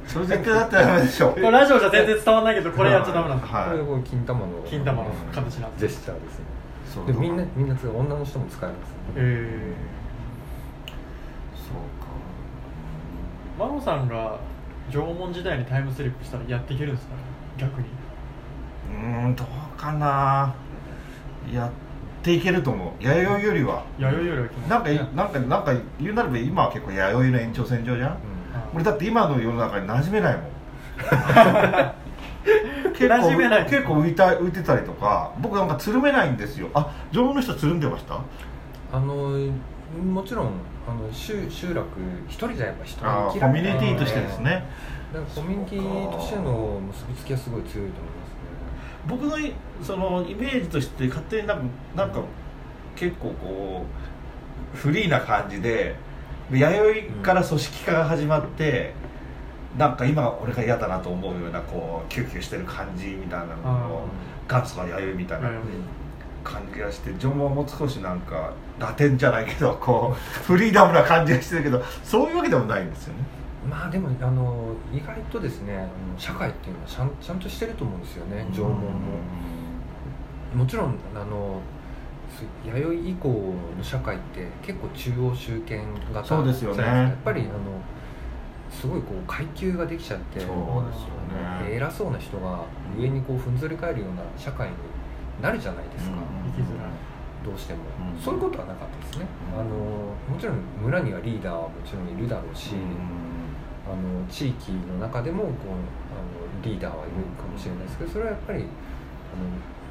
[0.07, 1.31] それ絶対やったらダメでしょ。
[1.31, 3.59] これラジオじゃ全然伝わらないけどこれやっちゃダメなんですか？
[3.59, 3.71] はい。
[3.71, 6.45] これこう金玉の金玉の形なんジェスチャーですね。
[6.95, 7.07] そう。
[7.07, 8.95] でみんなみんな女の人も使えますね。
[9.17, 9.73] え
[11.66, 14.38] そうー、マロさんが
[14.90, 17.14] 縄文時代にタイムスリップしたらやっていけるんですか
[17.57, 17.85] 逆に。
[17.87, 17.90] か
[18.92, 19.46] うーんどう
[19.79, 20.55] かな。
[21.53, 21.70] やっ
[22.22, 23.03] ていけると思う。
[23.03, 23.85] 弥生よりは。
[23.98, 28.18] 弥生よりは気持ちなんかなんかなんか言うなれば今は結構弥生の延長線上じゃん？
[28.74, 30.44] 俺だって今の世の中に馴染めないもん。
[32.94, 33.64] 結構馴染めない。
[33.64, 36.68] 結構浮いた浮いてたりとか僕なんかつるめないんですよ。
[36.74, 38.20] あ縄文の人つるんでました？
[38.92, 39.31] あの
[40.12, 40.50] もちろん
[40.87, 41.87] あの集集落
[42.29, 44.66] 一人じゃやっぱ人あーに生きられないコミュニティとしてですね。
[45.12, 48.35] だからコミュニティとしての結びつきはすごい強いと思いますね。
[49.07, 51.64] 僕のいそのイメージとして勝手になんか
[51.97, 52.20] なんか
[52.97, 53.85] 結構こ
[54.75, 55.97] うフリーな感じで
[56.51, 58.92] 弥生から組織化が始まって、
[59.79, 64.09] なんか今俺が嫌だなと思うようなこうキューキューしてる感じみたいなのを
[64.49, 65.49] 元祖が弥生みたいな。
[65.49, 65.55] 弥
[66.44, 73.20] 感じがして縄文も少しなんかラテンじゃないけどこうフリーダムな感じがしてるけどそういうわけでもないんですよね。
[73.68, 78.80] まあでもあの意外とですね社会っていうのはちゃんちゃんとしてると思うんですよね縄文も。
[80.54, 81.61] もちろんあの
[82.30, 83.28] す弥生以降
[83.76, 86.83] の社会って結構中央集権型そうですよね。
[86.85, 87.50] やっぱりあの
[88.70, 90.61] すごいこう階級ができちゃってそうですよ
[91.62, 91.68] ね。
[91.68, 92.61] で偉そうな人が
[92.98, 94.74] 上にこうふんぞり返るような社会に
[95.42, 96.92] なるじゃないですか、うん生きづらい
[97.44, 99.70] どうしても、うんそういうことはなかったですね、うんあの
[100.31, 102.73] もちろん村にはリーダーはもちろんいるだろうし、
[103.85, 108.68] あの地域の中でもこうあのリーダーはいるかもしれないですけどそれはやっぱりあの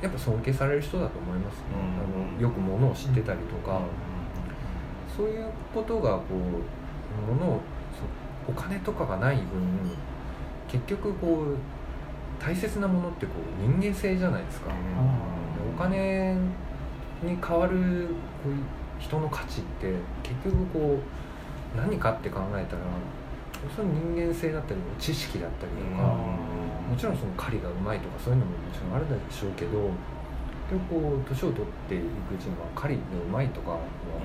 [0.01, 3.81] やっぱ尊敬される人だと思いますね、うんあのよくものを知ってたりとか、
[5.15, 7.59] そういうことがこうものを
[7.93, 9.45] そお金とかがない分
[10.67, 11.57] 結局こう
[12.43, 14.71] 大切なものってこう人間性じゃないですか、
[15.75, 16.35] お金
[17.23, 18.07] に代わる
[18.43, 18.63] こういう
[18.99, 22.81] 人の価値って結局こう何かって考えたら
[23.73, 29.71] その人間性だったり知識だったりとか、もちろんその狩りがうまいとかそういうのももちろんあるでしょうけど
[30.67, 33.77] でもこう年を取っていくうちには狩りがうまいとかは、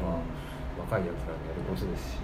[0.02, 2.18] まあ、若いやつらのやることですし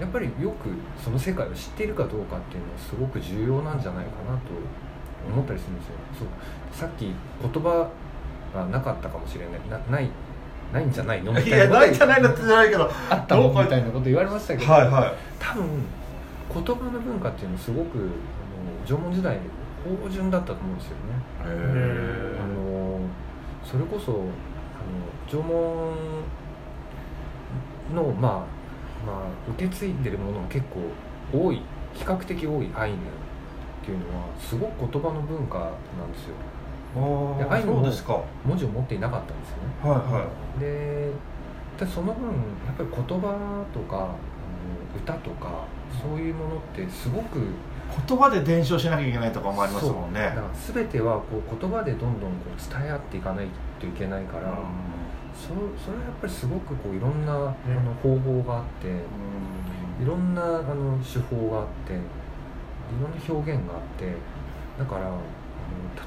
[0.00, 4.50] やっぱりよくその世界を知っているかどうかっていうのはすごく重要なんじゃないかなと
[5.30, 5.94] 思ったりするんですよ。
[6.18, 6.28] そう。
[6.72, 7.88] さっき言葉
[8.54, 9.60] がなかったかもしれない。
[9.70, 10.10] なない
[10.72, 11.32] ないんじゃないの？
[11.32, 13.48] みいたいなやないじゃないのってじゃないけどあったの？
[13.48, 15.84] みたいなこと言われましたけど、はいはい多分
[16.54, 18.08] 言葉の文化っていうのはすごくあの
[18.86, 19.38] 縄文時代
[19.84, 20.96] 芳醇だったと思うんですよね。
[21.44, 23.00] へあの
[23.64, 24.22] それこそあの
[25.28, 25.94] 縄文
[27.94, 28.32] のまあ
[29.06, 30.80] まあ受け継いでるものも結構
[31.46, 31.62] 多い。
[31.94, 32.70] 比較的多い。
[32.74, 32.96] アイヌ
[33.82, 35.64] っていうのはすごく言葉の文化な
[36.06, 36.34] んですよ。
[37.38, 38.12] でアイヌもそうですか。
[38.14, 40.00] はい文字を持っていなかったんですよね。
[40.00, 40.26] は
[40.60, 41.10] で
[41.78, 42.28] でその分
[42.66, 44.14] やっぱり言葉とかあの
[44.94, 47.42] 歌とかそういうものってすごくい
[48.08, 50.20] 言葉で伝承しなきゃいけないとかもありますもんね。
[50.20, 53.46] だから全てはこう言葉でどんどんこう伝え合っていかない
[53.80, 54.54] といけないから、
[55.34, 57.52] そそれはやっぱりすごくこういろんなあの
[58.02, 58.88] 方法があって
[60.02, 61.96] いろんなあの手法があってい
[63.00, 64.12] ろんな表現があって
[64.78, 65.18] だからあの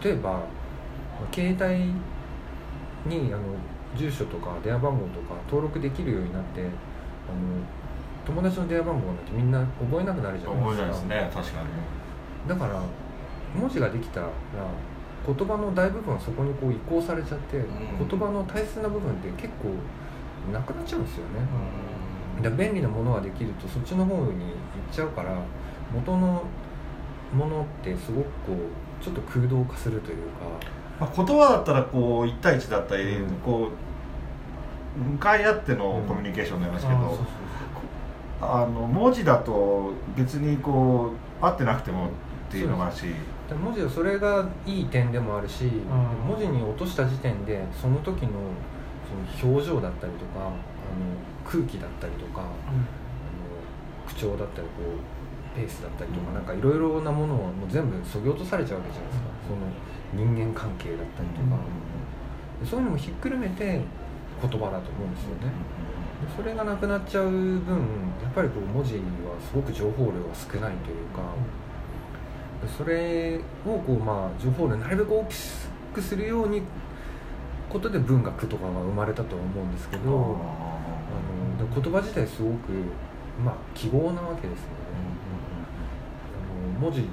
[0.03, 0.43] 例えば
[1.31, 1.93] 携帯
[3.09, 3.43] にあの
[3.95, 6.69] 住所とか電話番号とか登録できるようになってあの
[8.25, 11.07] 友達の電話番号なんてみんな覚えなくなるじゃない覚えですか。
[11.07, 11.41] ないですね。
[11.43, 12.81] 確かにだから
[13.55, 14.29] 文字ができたら
[15.25, 17.65] 言葉の大部分はそこにこう移行されちゃって、ん。
[17.97, 19.73] 言葉の大切な部分って結構
[20.51, 21.39] なくなっちゃうんですよね、
[22.37, 24.31] だから便利なものができるとそっちの方に行っ
[24.91, 25.35] ちゃうから
[25.91, 26.43] 元の
[27.33, 30.75] ものってすごくこうちょっと空洞化するというか。
[30.99, 33.35] まあ、言葉だったらこう1対1だったり、うん。
[33.37, 33.69] こ
[34.97, 37.01] う向かい合ってのコミュニケーションになりますけど、う
[38.41, 41.11] あの文字だと別にこ
[41.41, 42.09] う合ってなくてもっ
[42.49, 43.07] ていうのがあるし。
[43.49, 45.69] で文字はそれがいい点でもあるし、ん。
[46.27, 48.31] 文字に落とした時点でその時の
[49.05, 50.51] その表情だったりとかあの
[51.45, 52.49] 空気だったりとかあの
[54.07, 55.24] 口調だったりこう
[55.55, 59.71] ペースだったりとか、うんなんかいろいろなものをもう全部そぎ落とされちゃうわけじゃないですか、その
[60.13, 61.57] 人間関係だったりとか、
[62.61, 63.81] でそういうのもひっくるめて言
[64.41, 65.51] 葉だと思うんですよね、
[66.27, 67.77] でそれがなくなっちゃう分
[68.21, 69.01] やっぱりこう文字は
[69.39, 71.21] すごく情報量が少ないというか、
[72.61, 75.35] でそれをこうまあ情報量なるべく大き
[75.93, 76.61] くするように
[77.69, 82.71] ことで文学とかが生まれたとは思うんですけど、あので言葉自体すごく
[83.43, 84.75] まあ記号なわけですよね、
[86.79, 87.07] 文字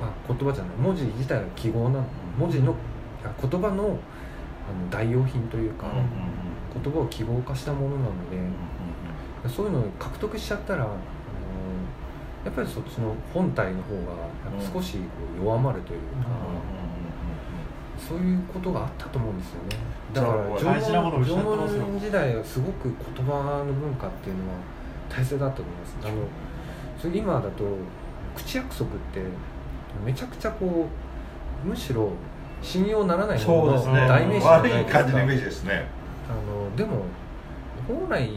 [0.00, 0.76] あ言葉じゃない。
[0.76, 2.00] 文字自体が記号な
[2.38, 2.74] 文字の
[3.24, 3.98] あ言葉の
[4.66, 5.86] あの代用品というか、
[6.72, 10.92] 言葉を記号化したものなので、そういうのを獲得しちゃったらあの
[12.44, 14.12] やっぱりそっちの本体の方が
[14.72, 15.02] 少しこ
[15.38, 16.06] う弱まるというか、
[17.98, 19.76] そういうことがあったと思うんですよね。
[20.12, 20.34] だから
[20.80, 24.58] 縄文時代はすごく言葉の文化っていうのは
[25.08, 25.96] 大切だったと思います。
[26.02, 26.14] あの
[26.98, 27.64] それ今だと
[28.34, 29.20] 口約束って
[30.04, 30.88] めちゃくちゃこ
[31.64, 32.10] うむしろ
[32.62, 34.08] 信用ならないもののそうですね。
[34.08, 34.92] 代名詞じゃないですか。
[35.00, 35.86] 感じのイメージですね。
[36.28, 37.04] あのでも
[37.86, 38.30] 本来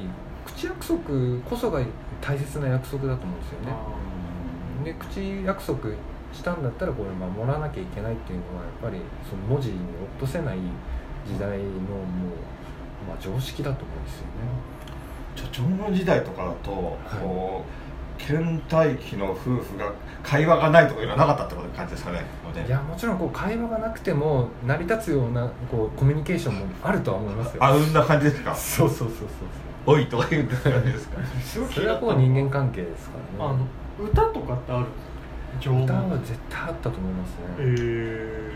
[0.45, 0.97] 口約束
[1.49, 1.79] こそが
[2.21, 3.73] 大切な約束だと思うんですよね。
[4.83, 5.89] で口約束
[6.33, 9.75] したんだったらこれ守らなきゃいけないっていうのはやっぱりその文字に
[10.19, 10.57] 落とせない
[11.25, 11.67] 時代のもう、
[13.07, 14.31] まあ、常識だと思うんですよね。
[15.35, 17.69] じゃあ縄文時代とかだと、こう
[18.17, 19.91] 倦怠期の夫婦が
[20.23, 22.25] 会話がないとかいうのはなかったってこと感じですかね
[22.65, 27.63] いやもちろんこう会話がなくても成り立つようなこうコミュニケーションもあるとは思いますよ。
[27.63, 28.53] あうんな感じですか？
[28.55, 29.27] そうそうそうそう
[29.95, 30.69] おいとか言うんですか？
[30.71, 33.59] ですかすごいそれはこう人間関係ですからあね
[33.99, 34.85] の歌とかってある？
[35.83, 38.51] 歌は絶対あったと思いますね、え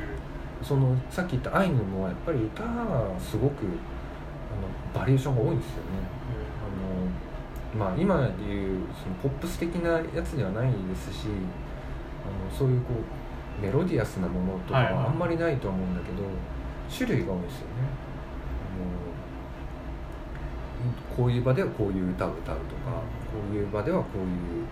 [0.61, 2.69] そのさっき言ったアイヌもやっぱり歌が
[3.19, 3.65] すごく
[4.93, 5.81] あのバリエーションが多いんですよね。
[6.29, 6.40] あの
[7.77, 11.27] まあ今でいうそのポップス的なやつではないですし
[12.25, 16.23] あのそういうこうメロディアスなものとかはあんまりないとは思うんだけど、
[16.89, 17.73] 種類が多いですよね
[20.81, 22.91] あのこういう場ではこういう歌を歌うとか
[23.31, 24.65] こういう場ではこういう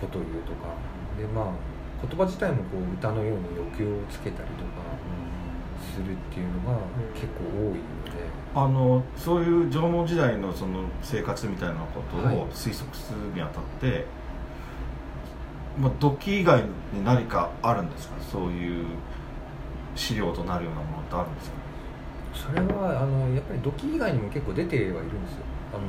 [0.00, 0.74] ことを言うとか
[1.18, 1.44] でまあ
[2.00, 4.82] 言葉自体もこう歌のように抑揚をつけたりとか
[5.82, 6.78] するっていうのが
[7.14, 7.97] 結構多い。
[8.54, 12.36] あのそういう縄文時代のその生活みたいなことはい。
[12.36, 14.06] を推測するにあたって、
[15.78, 18.14] まあ、土器以外に何かあるんですか？
[18.20, 18.86] そういう
[19.94, 21.56] 資料となるようなものってあるんですか？
[22.34, 25.44] それはあのやっぱり土器以外にも結構出てはいるんですよ。
[25.74, 25.82] あの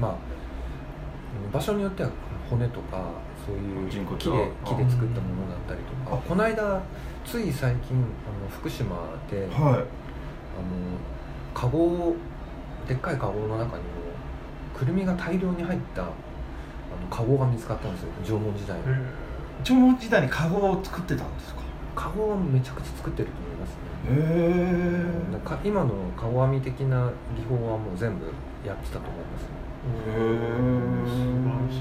[0.00, 0.16] まあ
[1.52, 2.10] 場所によっては
[2.50, 3.02] 骨とか
[3.46, 3.96] そういう木
[4.30, 6.16] で木で作ったものだったりとか。
[6.16, 6.18] あ。
[6.28, 6.82] この間
[7.24, 8.00] つい最近あ
[8.44, 8.96] の福島
[9.30, 9.84] で、あのはい
[11.58, 12.14] カゴ
[12.86, 13.88] でっかいカゴの中にも
[14.78, 16.12] くるみが大量に入ったあの
[17.10, 18.84] カゴが見つかったんですよ縄文時代の。
[18.84, 18.96] ー、
[19.64, 21.62] 縄文時代にカゴを作ってたんですか？
[21.96, 23.76] カゴはめちゃくちゃ作ってると思いますね。
[24.08, 24.20] へ
[25.28, 25.32] え。
[25.32, 28.26] なんか今のカゴ編み的な技法はもう全部
[28.64, 29.48] やってたと思いますね。
[30.06, 31.10] へー素
[31.42, 31.80] 晴らしい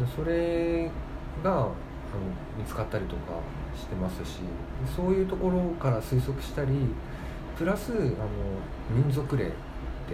[0.00, 0.90] でそれ
[1.44, 1.72] があの
[2.58, 3.38] 見つかったりとか
[3.76, 4.40] してますし
[4.96, 6.72] そういうところから推測したり
[7.56, 8.06] プラスあの
[8.90, 9.54] 民族霊って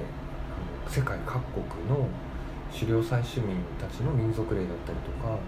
[0.00, 2.06] あの世界各国の
[2.72, 5.38] 狩猟採取民たちの民族霊だったりとか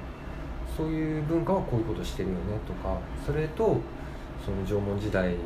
[0.76, 3.78] そういう文化はこういうことしてるよねとかそれと
[4.44, 5.36] その縄文時代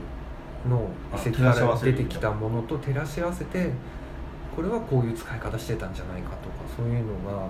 [0.69, 3.71] の遺跡から出てきたものと照らし合わせて
[4.57, 7.47] これはこういう使い方してたんじゃないかとかそういうのがあ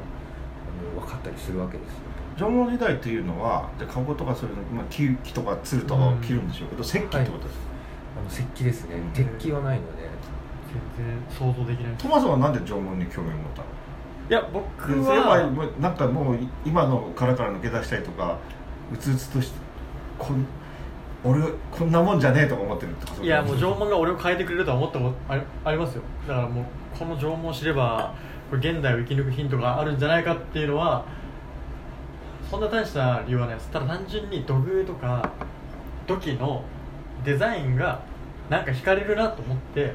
[0.96, 1.98] の分かったりするわけですよ。
[2.37, 7.67] 縄文時代っていうのはでカゴとかそういうの、まあ、木木とか鶴とかを切るんでしょうけど、石器ってことですか、
[8.18, 8.96] あの石器ですね。
[8.96, 9.11] うん。
[9.12, 10.09] 鉄器はないので。
[10.96, 11.94] 全然想像できない。
[11.94, 13.66] トマスはなんで縄文に興味を持ったの
[14.28, 18.37] いや僕ははもうなんかもう今の殻から抜け出したいとか
[18.92, 19.50] うつうつとし
[20.18, 20.44] こん
[21.24, 23.24] 俺こんなもんじゃねえとか思ってるってこと？
[23.24, 26.02] いやもう縄文が俺を変えてくれるとは思ったことありありますよ。
[26.26, 26.64] だからもう
[26.98, 28.12] この縄文を知れば
[28.50, 31.07] これ現代を生き抜くヒントがあるんじゃないかっていうのは
[32.50, 33.70] そんな大した理由はないです。
[33.70, 35.33] ただ単純に土偶とか
[36.07, 36.62] 土器の
[37.24, 38.02] デザインが
[38.48, 39.92] なんか惹かれるなと思って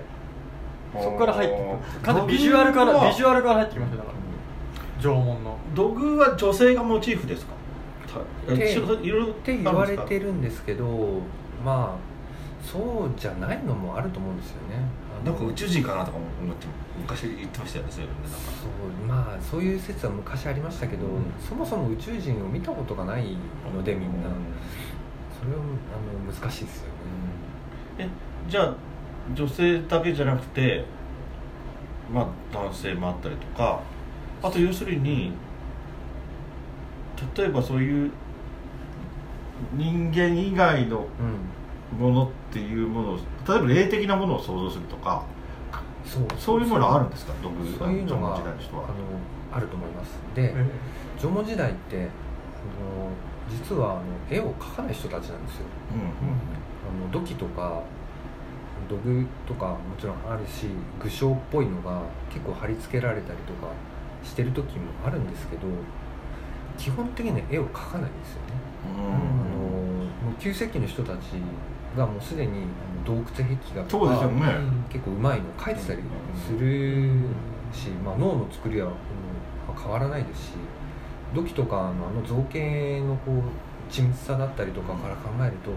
[0.93, 1.55] そこから入って
[2.03, 5.57] くるビジュアルからビジュアルから入ってきましただから縄文の。
[5.73, 7.53] 土偶は女性がモチーフですか？
[8.07, 9.27] たってえそいろいろ。
[9.27, 11.19] って言われてるるんですけど
[11.65, 14.77] まあそうじゃないのもあると思うんですよね。
[15.25, 16.67] なんか宇宙人かなとか思って
[16.99, 21.23] 昔言ってましたよねそういううまあそういう説は昔ありましたけど、うん。
[21.39, 23.35] そもそも宇宙人を見たことがない
[23.73, 24.29] のでみんな、
[25.39, 26.91] それはあの難しいですよね、
[27.99, 28.09] え
[28.47, 28.75] じゃあ
[29.33, 30.85] 女性だけじゃなくて
[32.13, 33.81] まあ男性もあったりとか
[34.41, 35.31] あと要するに
[37.35, 38.11] 例えばそういう
[39.73, 41.07] 人間以外のうん。
[41.93, 43.21] ものっていうものを例
[43.55, 45.23] えば霊的なものを想像するとか
[46.03, 46.23] そう。
[46.39, 47.33] そういうものあるんですか？
[47.43, 48.83] 土偶そういうのが縄文時代の人は。
[48.85, 48.93] あの
[49.55, 50.17] あると思います。
[50.33, 50.55] で、
[51.21, 52.09] 縄文時代ってあの
[53.47, 55.65] 実はあの絵を描かない人たちなんですよ。
[55.93, 56.01] うん。
[56.01, 57.83] あの土器とか
[58.89, 60.67] 土偶とかもちろんあるし
[61.01, 63.71] 具象っぽいのが結構貼り付けられたりとか
[64.23, 65.61] してる時もあるんですけど
[66.77, 68.53] 基本的には絵を描かないんですよね、
[68.97, 69.73] うんあの
[70.23, 71.33] もう旧石器の人たち
[71.97, 72.63] がもうすでに
[73.05, 74.43] 洞窟壁画とかそうですよね、
[74.89, 76.01] 結構うまいの描いてたり
[76.33, 77.11] する
[77.73, 78.93] し、まあ、脳の作りは、うん
[79.75, 80.49] 変わらないですし
[81.33, 85.71] 土器とかのあの造形のこう緻密さだったりとかから考えると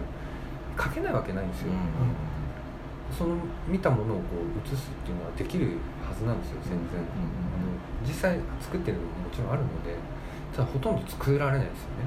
[0.76, 1.68] 描けないわけないんですよ、
[3.10, 7.72] その見たものをこう映すっていうのはできるはずなんですよ全然、あの
[8.06, 9.94] 実際作ってるのももちろんあるので
[10.52, 12.06] ただほとんど作られないですよね。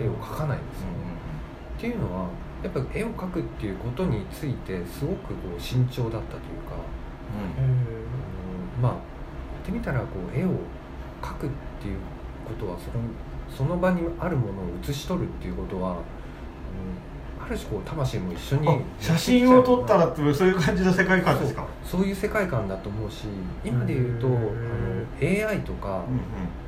[0.00, 0.92] 絵を描かないんですよね、
[1.78, 2.28] っていうのは
[2.62, 7.68] やっぱり絵を描くっていうことについてすごくこう慎重だったというか、あの
[8.82, 8.92] まあ
[9.52, 10.50] 言ってみたらこう絵を
[11.22, 11.98] 描くっていう
[12.44, 13.04] ことはそこに
[13.54, 16.00] その場にあるものを写し取るっていうことは、あの
[17.46, 21.66] ある種こう魂も一緒にあ写真を撮ったらってそういう感じの世界観ですか？
[21.84, 23.24] そういう世界観だと思うし
[23.64, 24.30] 今で言うとあ
[25.20, 26.00] への AI とか、うんうん。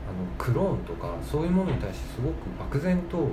[0.09, 3.29] あのクローンとかそういうものに対してすごく漠然と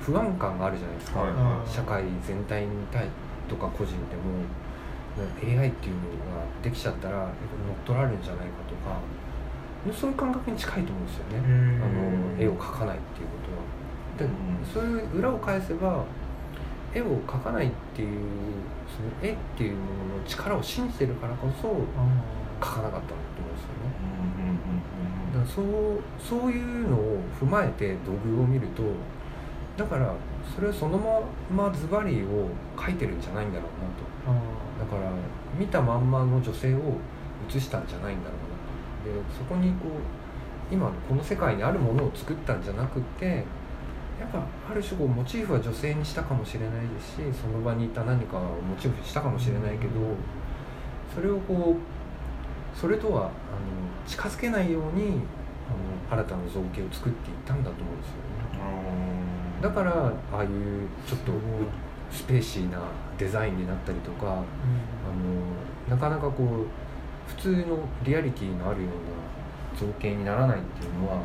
[0.00, 1.70] 不安感があるじゃないですか、はいはい。
[1.70, 3.06] 社会全体に対
[3.48, 4.44] とか個人でも。
[5.42, 6.00] AI っていうの
[6.32, 7.28] ができちゃったら乗っ
[7.84, 8.96] 取られるんじゃないかとか。
[9.92, 11.38] そういう感覚に近いと思うんですよね、
[11.82, 13.36] あの絵を描かないっていうこ
[14.16, 14.24] とは。
[14.24, 14.64] でうん。
[14.64, 16.04] そういう裏を返せば
[16.94, 18.18] 絵を描かないっていう
[18.88, 19.80] その絵っていうも
[20.14, 21.68] のの力を信じてるからこそ
[22.60, 23.90] 描かなかったんだと思うんですよね。
[25.32, 28.82] だからそうそういうのを踏まえて土偶を見ると
[29.76, 30.12] だから
[30.54, 30.98] それをその
[31.50, 33.66] ままズバリを描いてるんじゃないんだろ
[34.26, 34.40] うなと。
[34.80, 35.10] だから
[35.58, 36.78] 見たまんまの女性を
[37.48, 39.30] 写したんじゃないんだろうなと。
[39.30, 43.44] でそこにこう今この世界にあるものを作ったんじゃなくて
[44.20, 49.92] やっぱある種こうモチーフは女性にしたかもしれないですしその場にいた何かをモチーフにしたかもしれないけど
[51.14, 53.30] それをこうそれとはあの
[54.06, 55.20] 近づけないように
[56.10, 58.20] あの新たな造形を作っていったんだと思うんですよね。
[59.62, 60.50] だからああいう
[61.06, 61.32] ちょっと
[62.10, 62.78] スペーシーな
[63.18, 64.44] デザインになったりとかあの
[65.88, 71.22] なかなかこう普通のリアリティのあるような造形にならないっていうのは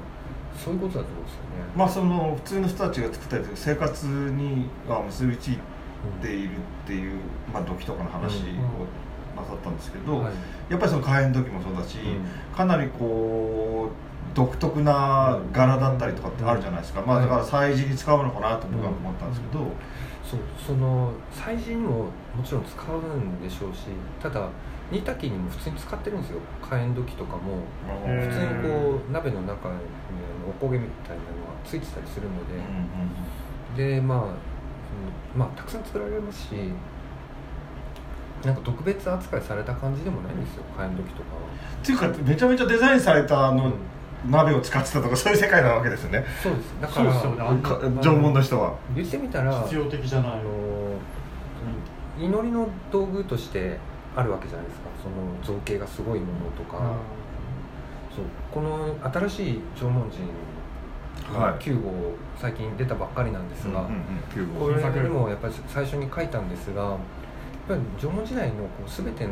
[0.57, 1.45] そういうことだと思うんですよね。
[1.75, 5.57] まあその普通の人たちが作ったりとか生活にが結びつい
[6.21, 7.19] ているっていう、
[7.53, 10.33] まあ、土器とかの話をなさったんですけど、はい。
[10.69, 12.55] やっぱりその火炎土器もそうだし、うん。
[12.55, 19.59] かなりこう独特な柄だったりとかってあるじゃないですか、まあだから祭事に使うのかなと僕は思ったんですけど、
[20.23, 20.39] そう。
[20.65, 23.87] その祭事にももちろん使うんでしょうし
[24.21, 24.49] ただ
[24.91, 26.39] 煮炊きにも普通に使ってるんですよ。
[26.61, 27.63] 火炎土器とかも。
[28.05, 29.75] 普通にこう鍋の中に
[30.47, 32.35] おこげみたいなのがついてたりするの
[33.75, 34.19] で、でまあ
[35.37, 36.51] まあたくさん作られますし
[38.45, 40.63] なんか特別扱いされた感じでもないんですよ。
[40.77, 41.41] 火炎土器とかは。
[41.81, 43.73] っていうかめちゃめちゃデザインされたあの
[44.29, 46.23] 鍋を使ってたとかそういう世界なわけですよね。
[46.43, 46.75] そうです。
[46.79, 48.75] だから縄文の人は。
[48.95, 50.43] 言ってみたら必要的じゃないあの
[52.19, 53.79] 祈りの道具として
[54.15, 54.89] あるわけじゃないですか。
[55.03, 56.95] その造形がすごいものとか、
[58.15, 58.25] そう。
[58.51, 60.19] この新しい縄文人
[61.33, 61.63] はい。
[61.63, 61.91] 9号
[62.37, 63.93] 最近出たばっかりなんですが、うんうん
[64.43, 64.59] うん。
[64.59, 66.97] これでもやっぱり最初に書いたんですがやっ
[67.67, 69.31] ぱり縄文時代のこう全ての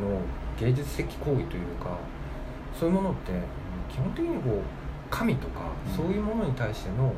[0.59, 1.97] 芸術的行為というか
[2.77, 3.31] そういうものって
[3.91, 4.61] 基本的にこう
[5.09, 5.95] 神とかうん。
[5.95, 7.13] そういうものに対しての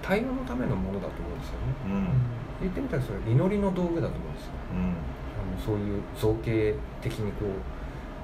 [0.00, 1.74] 対応のためのものだと思うんですよね。
[1.86, 2.08] うん。
[2.60, 4.52] 言ってみたらそれ祈りの道具だと思うんですよ。
[4.74, 4.94] うん
[5.58, 7.46] そういう造形的にこ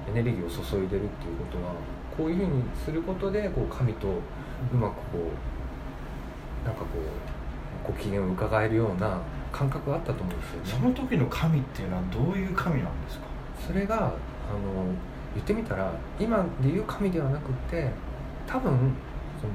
[0.07, 1.73] うエネルギーを注いでるっていうことは
[2.15, 5.01] こういうふうにすることでこう神とうまくこ
[6.63, 6.87] うなんかこ
[7.85, 9.21] うご機嫌を伺えるような
[9.51, 10.93] 感覚があったと思うんですよね。
[10.95, 13.25] その時の神っていうのはどういう神なんですか
[13.67, 14.13] それがあの
[15.33, 17.89] 言ってみたら今でいう神ではなくて
[18.47, 18.93] 多分
[19.39, 19.53] その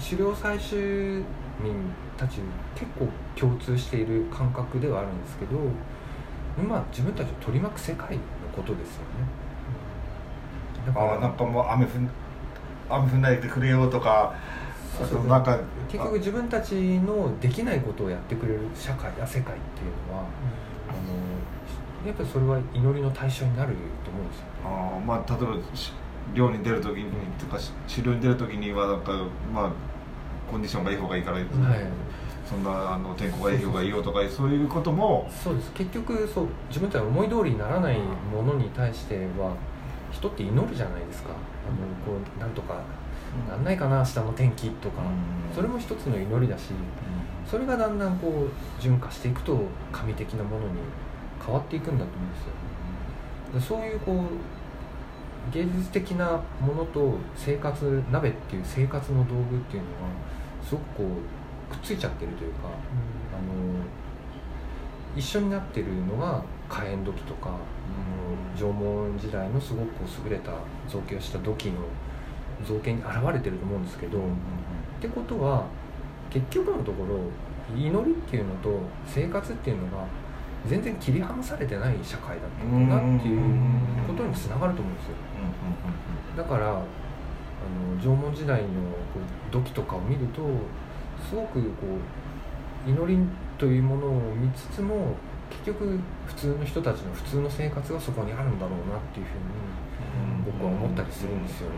[0.00, 1.22] 狩猟採集
[1.62, 1.72] 民
[2.16, 2.40] たち
[2.74, 5.58] 結構共通している感覚ではあるんですけど
[6.58, 8.22] 今自分たちを取り巻く世界の
[8.54, 9.06] ことですよね。
[10.86, 12.10] だからああなんかもう雨降ん
[12.90, 14.34] 雨降んないでくれよとか
[14.98, 15.26] そうそう。
[15.26, 20.24] なんか結局自分たちのできないことをやってくれる社会や世界っていうのは
[20.88, 23.72] あのやっぱりそれは祈りの対象になる
[24.04, 25.92] と思うんですよあーまあ例えばし
[26.34, 29.12] 漁に出る時にとかし狩猟に出る時にはなんか
[29.52, 29.70] まあ
[30.50, 31.44] コンディションがいい方がいいから、はい
[32.44, 35.72] そんなあの天候がいい方がいいよとかそういうこともそうです。
[35.72, 39.56] 結局そう自分たちの思い通りにならないものに対しては
[40.10, 41.30] 人って祈るじゃないですか。
[41.30, 42.82] あのこうなんとか
[43.48, 45.04] なんないかな明日の天気とか、う
[45.52, 45.54] ん。
[45.54, 46.70] それも一つの祈りだし
[47.50, 49.58] それがだんだんこう順化していくと
[49.90, 50.72] 神的なものに
[51.44, 53.78] 変わっていくんだと思うんですよ。
[53.78, 60.10] でそういうこう芸術的なものと生活鍋っていう生活の道具っていうのは
[60.62, 61.06] すごくこう
[61.70, 63.84] くっついちゃってるというかあの
[65.16, 67.58] 一緒になってるのが火炎土器とか、あの
[68.56, 69.88] 縄文時代のすごく
[70.24, 70.52] 優れた
[70.88, 71.74] 造形をした土器の
[72.66, 74.20] 造形に現れてると思うんですけど、っ
[75.00, 75.66] てことは
[76.30, 77.20] 結局のところ
[77.76, 80.04] 祈りっていうのと生活っていうのが
[80.66, 83.40] 全然切り離されてない社会だったんだなっていう
[84.08, 85.12] ことにつながると思うんですよ。
[86.36, 86.82] だからあの
[88.02, 90.42] 縄文時代のこう土器とかを見ると
[91.28, 91.86] すごくこ
[92.86, 93.18] う祈り
[93.58, 95.14] というものを見つつも
[95.50, 101.76] 結局普通の人たちの普通の生活がそこにあるんだろうなっていうふうに僕は思ったりするんですよね。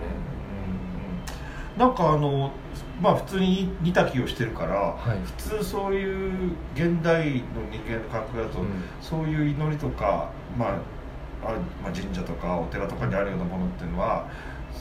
[1.76, 1.94] なん。
[1.94, 2.50] かあの
[3.00, 8.66] まあ普通に煮炊きをしてるから、はい普通そういう現代の人間の感覚だと、うん。
[9.00, 10.68] そういう祈りとか、まあ、
[11.44, 14.26] あまあ神社とかお寺とかにあるようなものっていうのは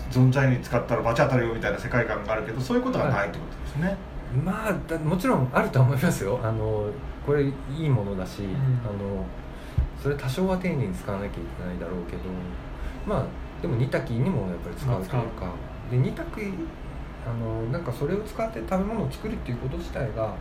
[0.09, 3.97] 存在に使ったら罰当たるよみたいな世界観があるけどそういうことがないってことですね。
[4.43, 6.39] まあだもちろんあるとは思いますよ。
[6.43, 6.89] あの
[7.25, 8.55] これいいものだし、ん。
[8.83, 9.25] あの
[10.01, 12.23] それ多少は丁寧に使わなきゃいけないだろうけど
[13.07, 13.25] まあ
[13.61, 15.51] でも煮炊きにもやっぱり使うというか、
[15.89, 16.53] で煮炊き
[17.25, 20.35] あのなんかそれを使って食べ物を作るっていうこと自体が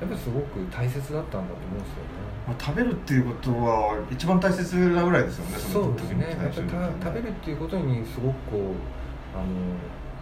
[0.00, 2.26] やっぱりすごく大切だったんだと思うんですよね。
[2.46, 6.30] まあ、食べるっていうことは一番大切なぐらいですよねそうですね。
[6.30, 9.46] やっぱりその時のた食べるっていうことにすごくこうあの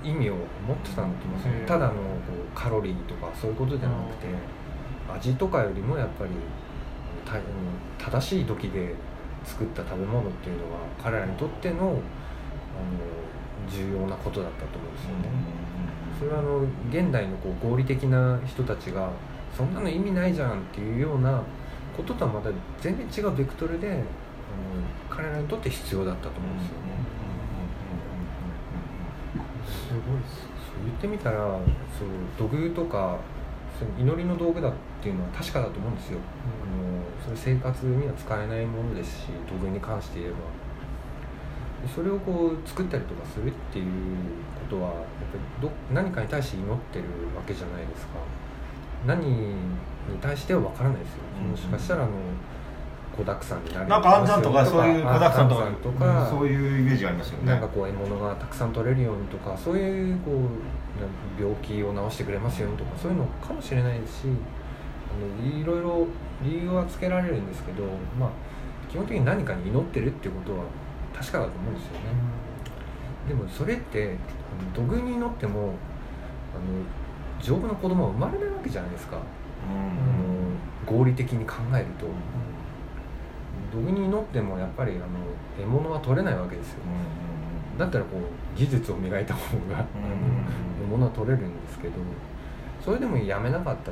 [0.04, 1.98] 意味を持ってたんだと思うんですただのこ
[2.52, 4.26] うカロリーとかそういうことじゃなくて
[5.12, 6.30] 味とかよりもやっぱり
[7.24, 8.94] た正しい時で
[9.44, 11.98] 作った食べ物っていうのは彼らにとってのあの
[13.70, 15.64] 重要なことだったと思うんですよね。
[16.18, 19.10] それはあの現代のこう合理的な人たちが
[19.56, 21.42] そんなの意味ないじゃんっていうような
[21.96, 22.50] こととはまた
[22.80, 24.02] 全然違うベクトルであの
[25.08, 26.93] 彼らにとって必要だったと思うんですよね。
[29.94, 31.38] すごいそう言ってみたら
[31.96, 33.18] そう土偶とか
[33.78, 36.18] その祈りの道具だっていうのは確かだと思うんですよ。
[36.18, 40.38] あのそれ生活には使えないものですし土偶に関して言えば。
[41.86, 43.86] でそれをこう作ったりとかするっていう
[44.68, 45.04] ことはやっぱ
[45.62, 47.04] りど何かに対して祈ってる
[47.36, 48.14] わけじゃないですか。
[49.06, 49.54] 何に
[50.20, 51.50] 対しては分からないですよ、うん。
[51.50, 52.12] もしかしたらあの
[53.16, 53.88] 子だくさんになる。
[53.88, 55.66] なんか暗算とかそういう子だくさんとか。
[55.82, 57.52] とかそういうイメージがありますよね。
[57.52, 60.34] なんかこう獲物がたくさん取れるようにとかそういうこう
[61.00, 61.06] な
[61.38, 66.06] 病気を治してくれますようにとかそういうのかもしれないですしあのいろいろ
[66.42, 67.84] 理由はつけられるんですけど、
[68.18, 68.30] まあ、
[68.90, 70.64] 基本的に何かに祈ってるっていうことは
[71.14, 71.98] 確かだと思うんですよね。
[73.28, 74.16] でもそれって
[74.74, 75.74] 土偶に祈っても
[76.54, 76.62] あの
[77.40, 79.20] 丈夫な子供は生まれないわけじゃないですか、あ
[80.90, 82.06] の合理的に考えると
[83.74, 85.02] 土偶に祈ってもやっぱりあの
[85.58, 86.78] 獲物は取れないわけですよ。
[87.78, 89.86] だったらこう技術を磨いた方が、あの
[90.86, 91.94] 獲物は取れるんですけど
[92.84, 93.90] それでもやめなかった。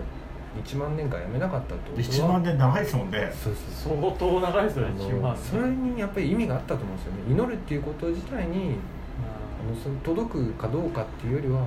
[0.52, 1.74] 1万年間やめなかったと。
[1.74, 3.32] は一万年長いですもんね。
[3.32, 4.94] そうそう相当長いですよね。
[4.98, 7.18] あ1万のそれにやっぱり意味があったと思うんですよね。
[7.30, 8.76] 祈るっていうこと自体に
[9.18, 11.66] あのその届くかどうかっていうよりは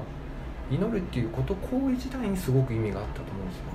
[0.70, 3.66] 祈るっていうこと行為自体にすごく意味があったと思うんですよ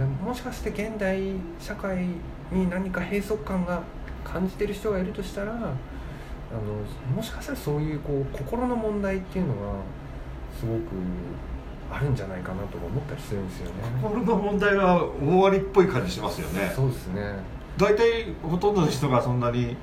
[0.00, 1.20] ね、でもしかして現代
[1.58, 2.06] 社会
[2.52, 3.82] に何か閉塞感が
[4.24, 5.70] 感じてる人がいるとしたらあの
[7.14, 9.60] もしかしたらそういうこう心の問題っていうのが
[10.58, 10.80] すごく
[11.90, 13.72] あるんじゃないかなとか思ったりするんですよね。
[14.02, 16.72] 心の問題は大割りっぽい感じしますよね。
[16.74, 17.36] そうですね。
[17.76, 19.76] 大体ほとんどの人がそんなに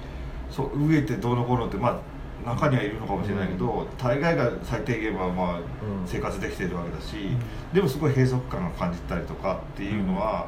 [0.49, 1.99] そう飢えてどうのこうのってまあ
[2.45, 5.61] 中にはいるのかもしれないけど、大概が最低限はまあうん。
[6.07, 7.37] 生活できているわけだし、
[7.71, 10.47] でもすごい閉塞感が感じたりとかっていうのは、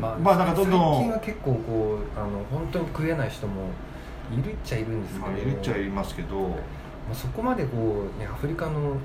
[0.00, 0.94] ままあなんかどんどん。
[0.94, 3.70] 最近は結構こうあの本当に食えない人も
[4.32, 6.56] いるっちゃいるんですけど、まあ、いるっちゃいますけど、ま
[7.12, 8.96] あ、そこまでこう、ね、アフリカの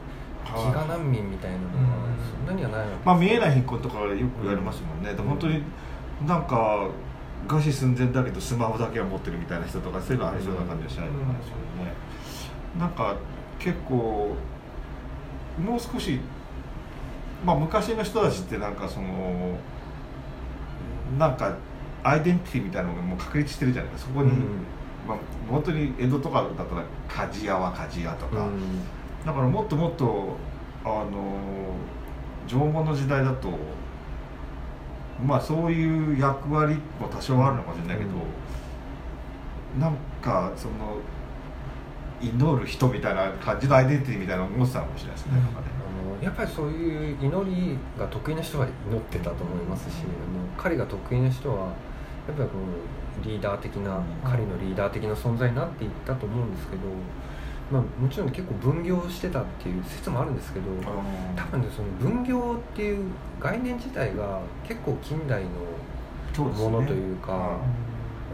[0.45, 2.47] 飢餓難民みたいなのはうん。
[2.47, 5.63] そんなにはないわけですまあ、見えない貧困とかよく言われますもんね、でも本当に
[6.27, 6.89] なんか
[7.47, 11.93] 餓死寸前だけどスマホだけは持ってるみたいな人とかそういうのありそうな感じはしないと思うんですけどね、
[12.79, 13.15] なんか
[13.59, 14.35] 結構
[15.65, 16.19] もう少し
[17.45, 19.57] まあ昔の人たちってなんかその
[21.17, 21.55] なんか
[22.03, 23.91] アイデンティティみたいなのがもう確立してるじゃない。
[23.91, 24.37] ですかそこに、うん
[25.07, 25.17] まあ、
[25.49, 26.83] 本当に江戸とかだったら
[27.29, 28.47] 鍛冶屋は鍛冶屋とか、
[29.25, 30.35] だからもっともっと
[30.83, 31.37] あの
[32.47, 33.49] 縄文の時代だと
[35.25, 38.09] まあそういう役割も多少あるのかもしれないけど、
[39.79, 40.97] なんかその
[42.21, 45.53] 祈る人みたいな感じのアイデンティティみたいなのを持ってたのかもしれないですね、なん。
[45.53, 45.67] かね
[46.21, 51.67] やっぱりそういう祈りが得意な人は祈ってたと思いますし、あの狩りが得意な人は
[52.27, 52.63] やっぱりこの
[53.23, 56.81] リーダー的な狩りのリーダー的な存在になっていったと思うんですけど、
[57.71, 60.65] まあ、もちろん結構分業してたっていう説もあるんですけど
[61.35, 63.05] 多分ねその分業っていう
[63.39, 65.49] 概念自体が結構近代の
[66.45, 67.57] ものというか、あ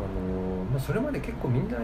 [0.04, 1.78] のまあ、それまで結構みんな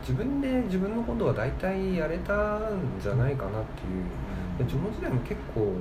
[0.00, 2.60] 自分で自分のことは大体やれたん
[3.02, 4.64] じゃないかなっていう。
[4.64, 5.74] で縄文時代も結構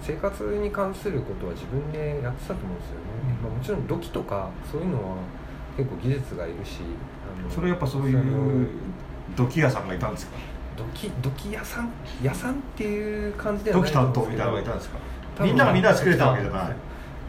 [0.00, 3.02] 生活に関することは自分でやってたと思うんですよね、
[3.42, 5.16] まあ、もちろん土器とかそういうのは
[5.76, 6.80] 結構技術がいるし
[7.40, 8.68] あのそれやっぱそういう
[9.36, 10.32] 土器屋さんがいたんですか？
[10.76, 11.90] 土器土器屋さん
[12.22, 14.36] 屋さんっていう感じでは土器ないと思うんですけど。
[14.36, 14.98] 担当みたいなのがいたんですか？
[15.44, 16.76] みんながみんな作れたわけじゃない。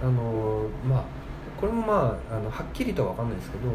[0.01, 1.03] あのまあ
[1.59, 3.65] これもまああのはっきりとは分かんないですけど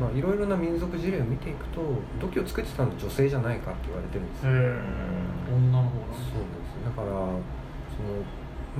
[0.00, 1.80] まあいろいろな民族事例を見ていくと
[2.20, 4.52] 土器を作ってたのは女性じゃないかって言われてるんですよ。
[4.52, 6.18] へえ女の方そうで
[6.66, 6.84] す。
[6.84, 7.38] だからその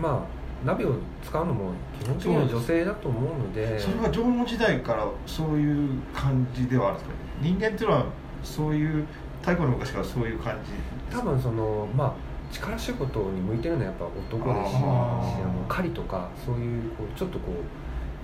[0.00, 7.16] まあ鍋を使うのも基本的には女性だと思うのでそれは縄文時代からそういう感じではあるんですか？
[7.42, 8.06] 人間っていうのは
[8.42, 9.04] そういう
[9.40, 10.72] 太古の昔からそういう感じ
[11.16, 12.14] 多分そのまあ
[12.52, 17.54] 力仕事に向いてるのはやっぱ男ですしあの狩りとかそういうこうちょっとこう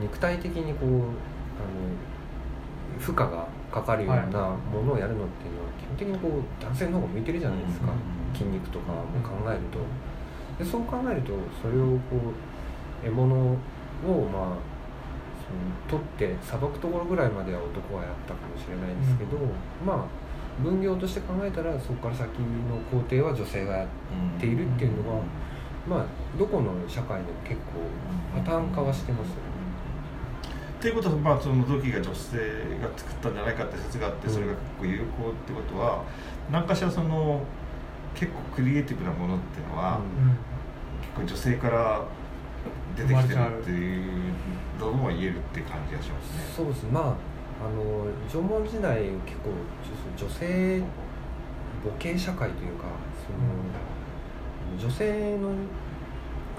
[0.00, 1.02] 肉体的にこうあの
[2.98, 7.92] 負荷がかかるようなものをやるのっていうのは基本的にこう男性の方が向いてるじゃないですか、
[8.32, 9.78] 筋肉とかも考えると。
[10.58, 11.32] でそう考えると
[11.62, 12.18] それをこ
[13.02, 13.56] う獲物を
[14.32, 14.78] まあ
[15.38, 19.38] その取ってさばくところぐらいまでは男はやったかもしれないんですけど、
[19.86, 23.88] まあ分業として考えたらそこから先の工程は女性がやっ
[24.40, 25.22] ているっていうのは、
[25.88, 27.86] まあどこの社会でも結構
[28.34, 29.40] パターン化はしてますよね。
[30.78, 32.36] っていうことは、まあ、その土器が女性
[32.80, 36.04] が作ったんじゃないかって説があってうんそれが結構有効ってことは
[36.52, 37.42] 何かしらその
[38.14, 40.00] 結構クリエイティブなものっていうのは、
[41.00, 42.04] 結構女性から
[42.96, 44.12] 出てきてるっていう
[44.80, 46.52] のも言えるっていう感じがしますね。
[46.56, 46.82] そうです。
[46.84, 47.04] まあ
[47.60, 49.50] あの縄文時代結構
[50.16, 50.80] 女性
[51.84, 52.84] 母系社会というか
[53.24, 53.32] そ
[54.74, 55.50] の、女性の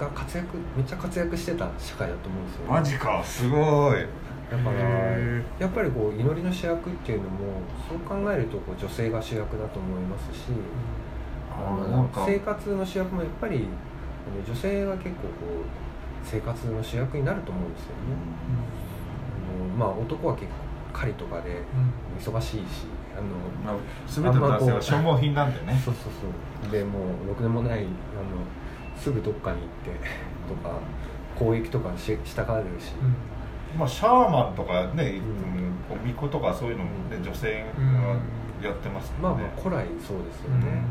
[0.00, 4.06] が活躍めっちゃ活躍してた社会だと思うんですよ、マジかすごい。
[4.50, 10.48] だからへやっぱりこう祈りの主役っていうのもそう考えるとこう女性が主役だと思いますし
[11.52, 13.68] ああーの生活の主役もやっぱり
[14.44, 15.14] 女性が結構こ
[15.62, 17.94] う生活の主役になると思うんですよね。
[19.78, 20.52] あのまあ男は結構
[20.92, 21.62] 狩りとかで
[22.18, 22.86] 忙しいし
[23.16, 25.80] あのまあ、全ての男性は消耗品なんでね。
[25.84, 26.12] そうそう
[26.62, 26.72] そう。
[26.72, 27.86] でもうろくでもないあの
[29.00, 29.90] すぐどっかに行って
[30.48, 30.78] とか
[31.36, 32.92] 攻撃とかししたがるし、
[33.76, 35.70] まあシャーマンとかね、うん。
[35.90, 37.64] おみことかそういうのもね女性
[38.62, 40.82] がやってますまあもんね、まあ古来そうですよね、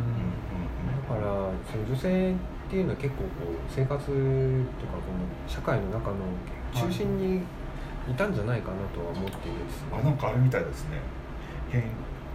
[1.08, 1.24] だから
[1.72, 2.36] その女性っ
[2.70, 6.16] ていうのは結構こう生活とかこの社会の中の
[6.74, 7.44] 中心に
[8.10, 11.00] いたんじゃないかなとは思っているですあなんかあれみたいですね。
[11.70, 11.84] 変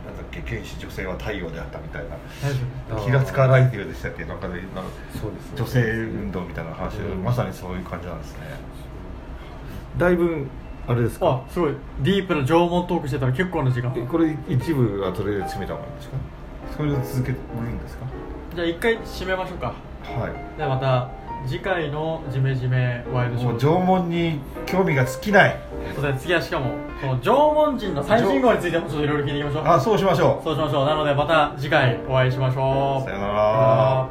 [0.04, 2.98] なんだっけ原始女性は太陽であったみたいな。
[2.98, 4.82] 平塚ライティルでしたっけなんかでなんか
[5.20, 5.56] そうですね。
[5.56, 7.24] 女性運動みたいな話で、うん。
[7.24, 8.40] まさにそういう感じなんですね。
[9.96, 10.46] だいぶ
[10.86, 11.74] あれですあすごい。
[12.00, 13.92] ディープな縄文トークしてたら結構な時間。
[13.96, 16.16] えこれ一部はとりあえず詰めたものですか？
[16.76, 18.06] それを続けるんですか？
[18.54, 19.68] じゃあ一回締めましょうか。
[19.68, 20.58] はい。
[20.58, 21.08] ではまた
[21.46, 25.56] 次回の「ジメジメワイドショー」もう縄文に興味が尽きない。
[25.94, 26.66] それで次はしかも
[27.00, 29.62] その縄文人の最新号についてもちょっといろいろ聞いていきましょう。
[29.66, 30.44] あそうしましょう。
[30.44, 30.86] そうしましょう。
[30.86, 33.08] なのでまた次回お会いしましょう。
[33.08, 34.08] さよなら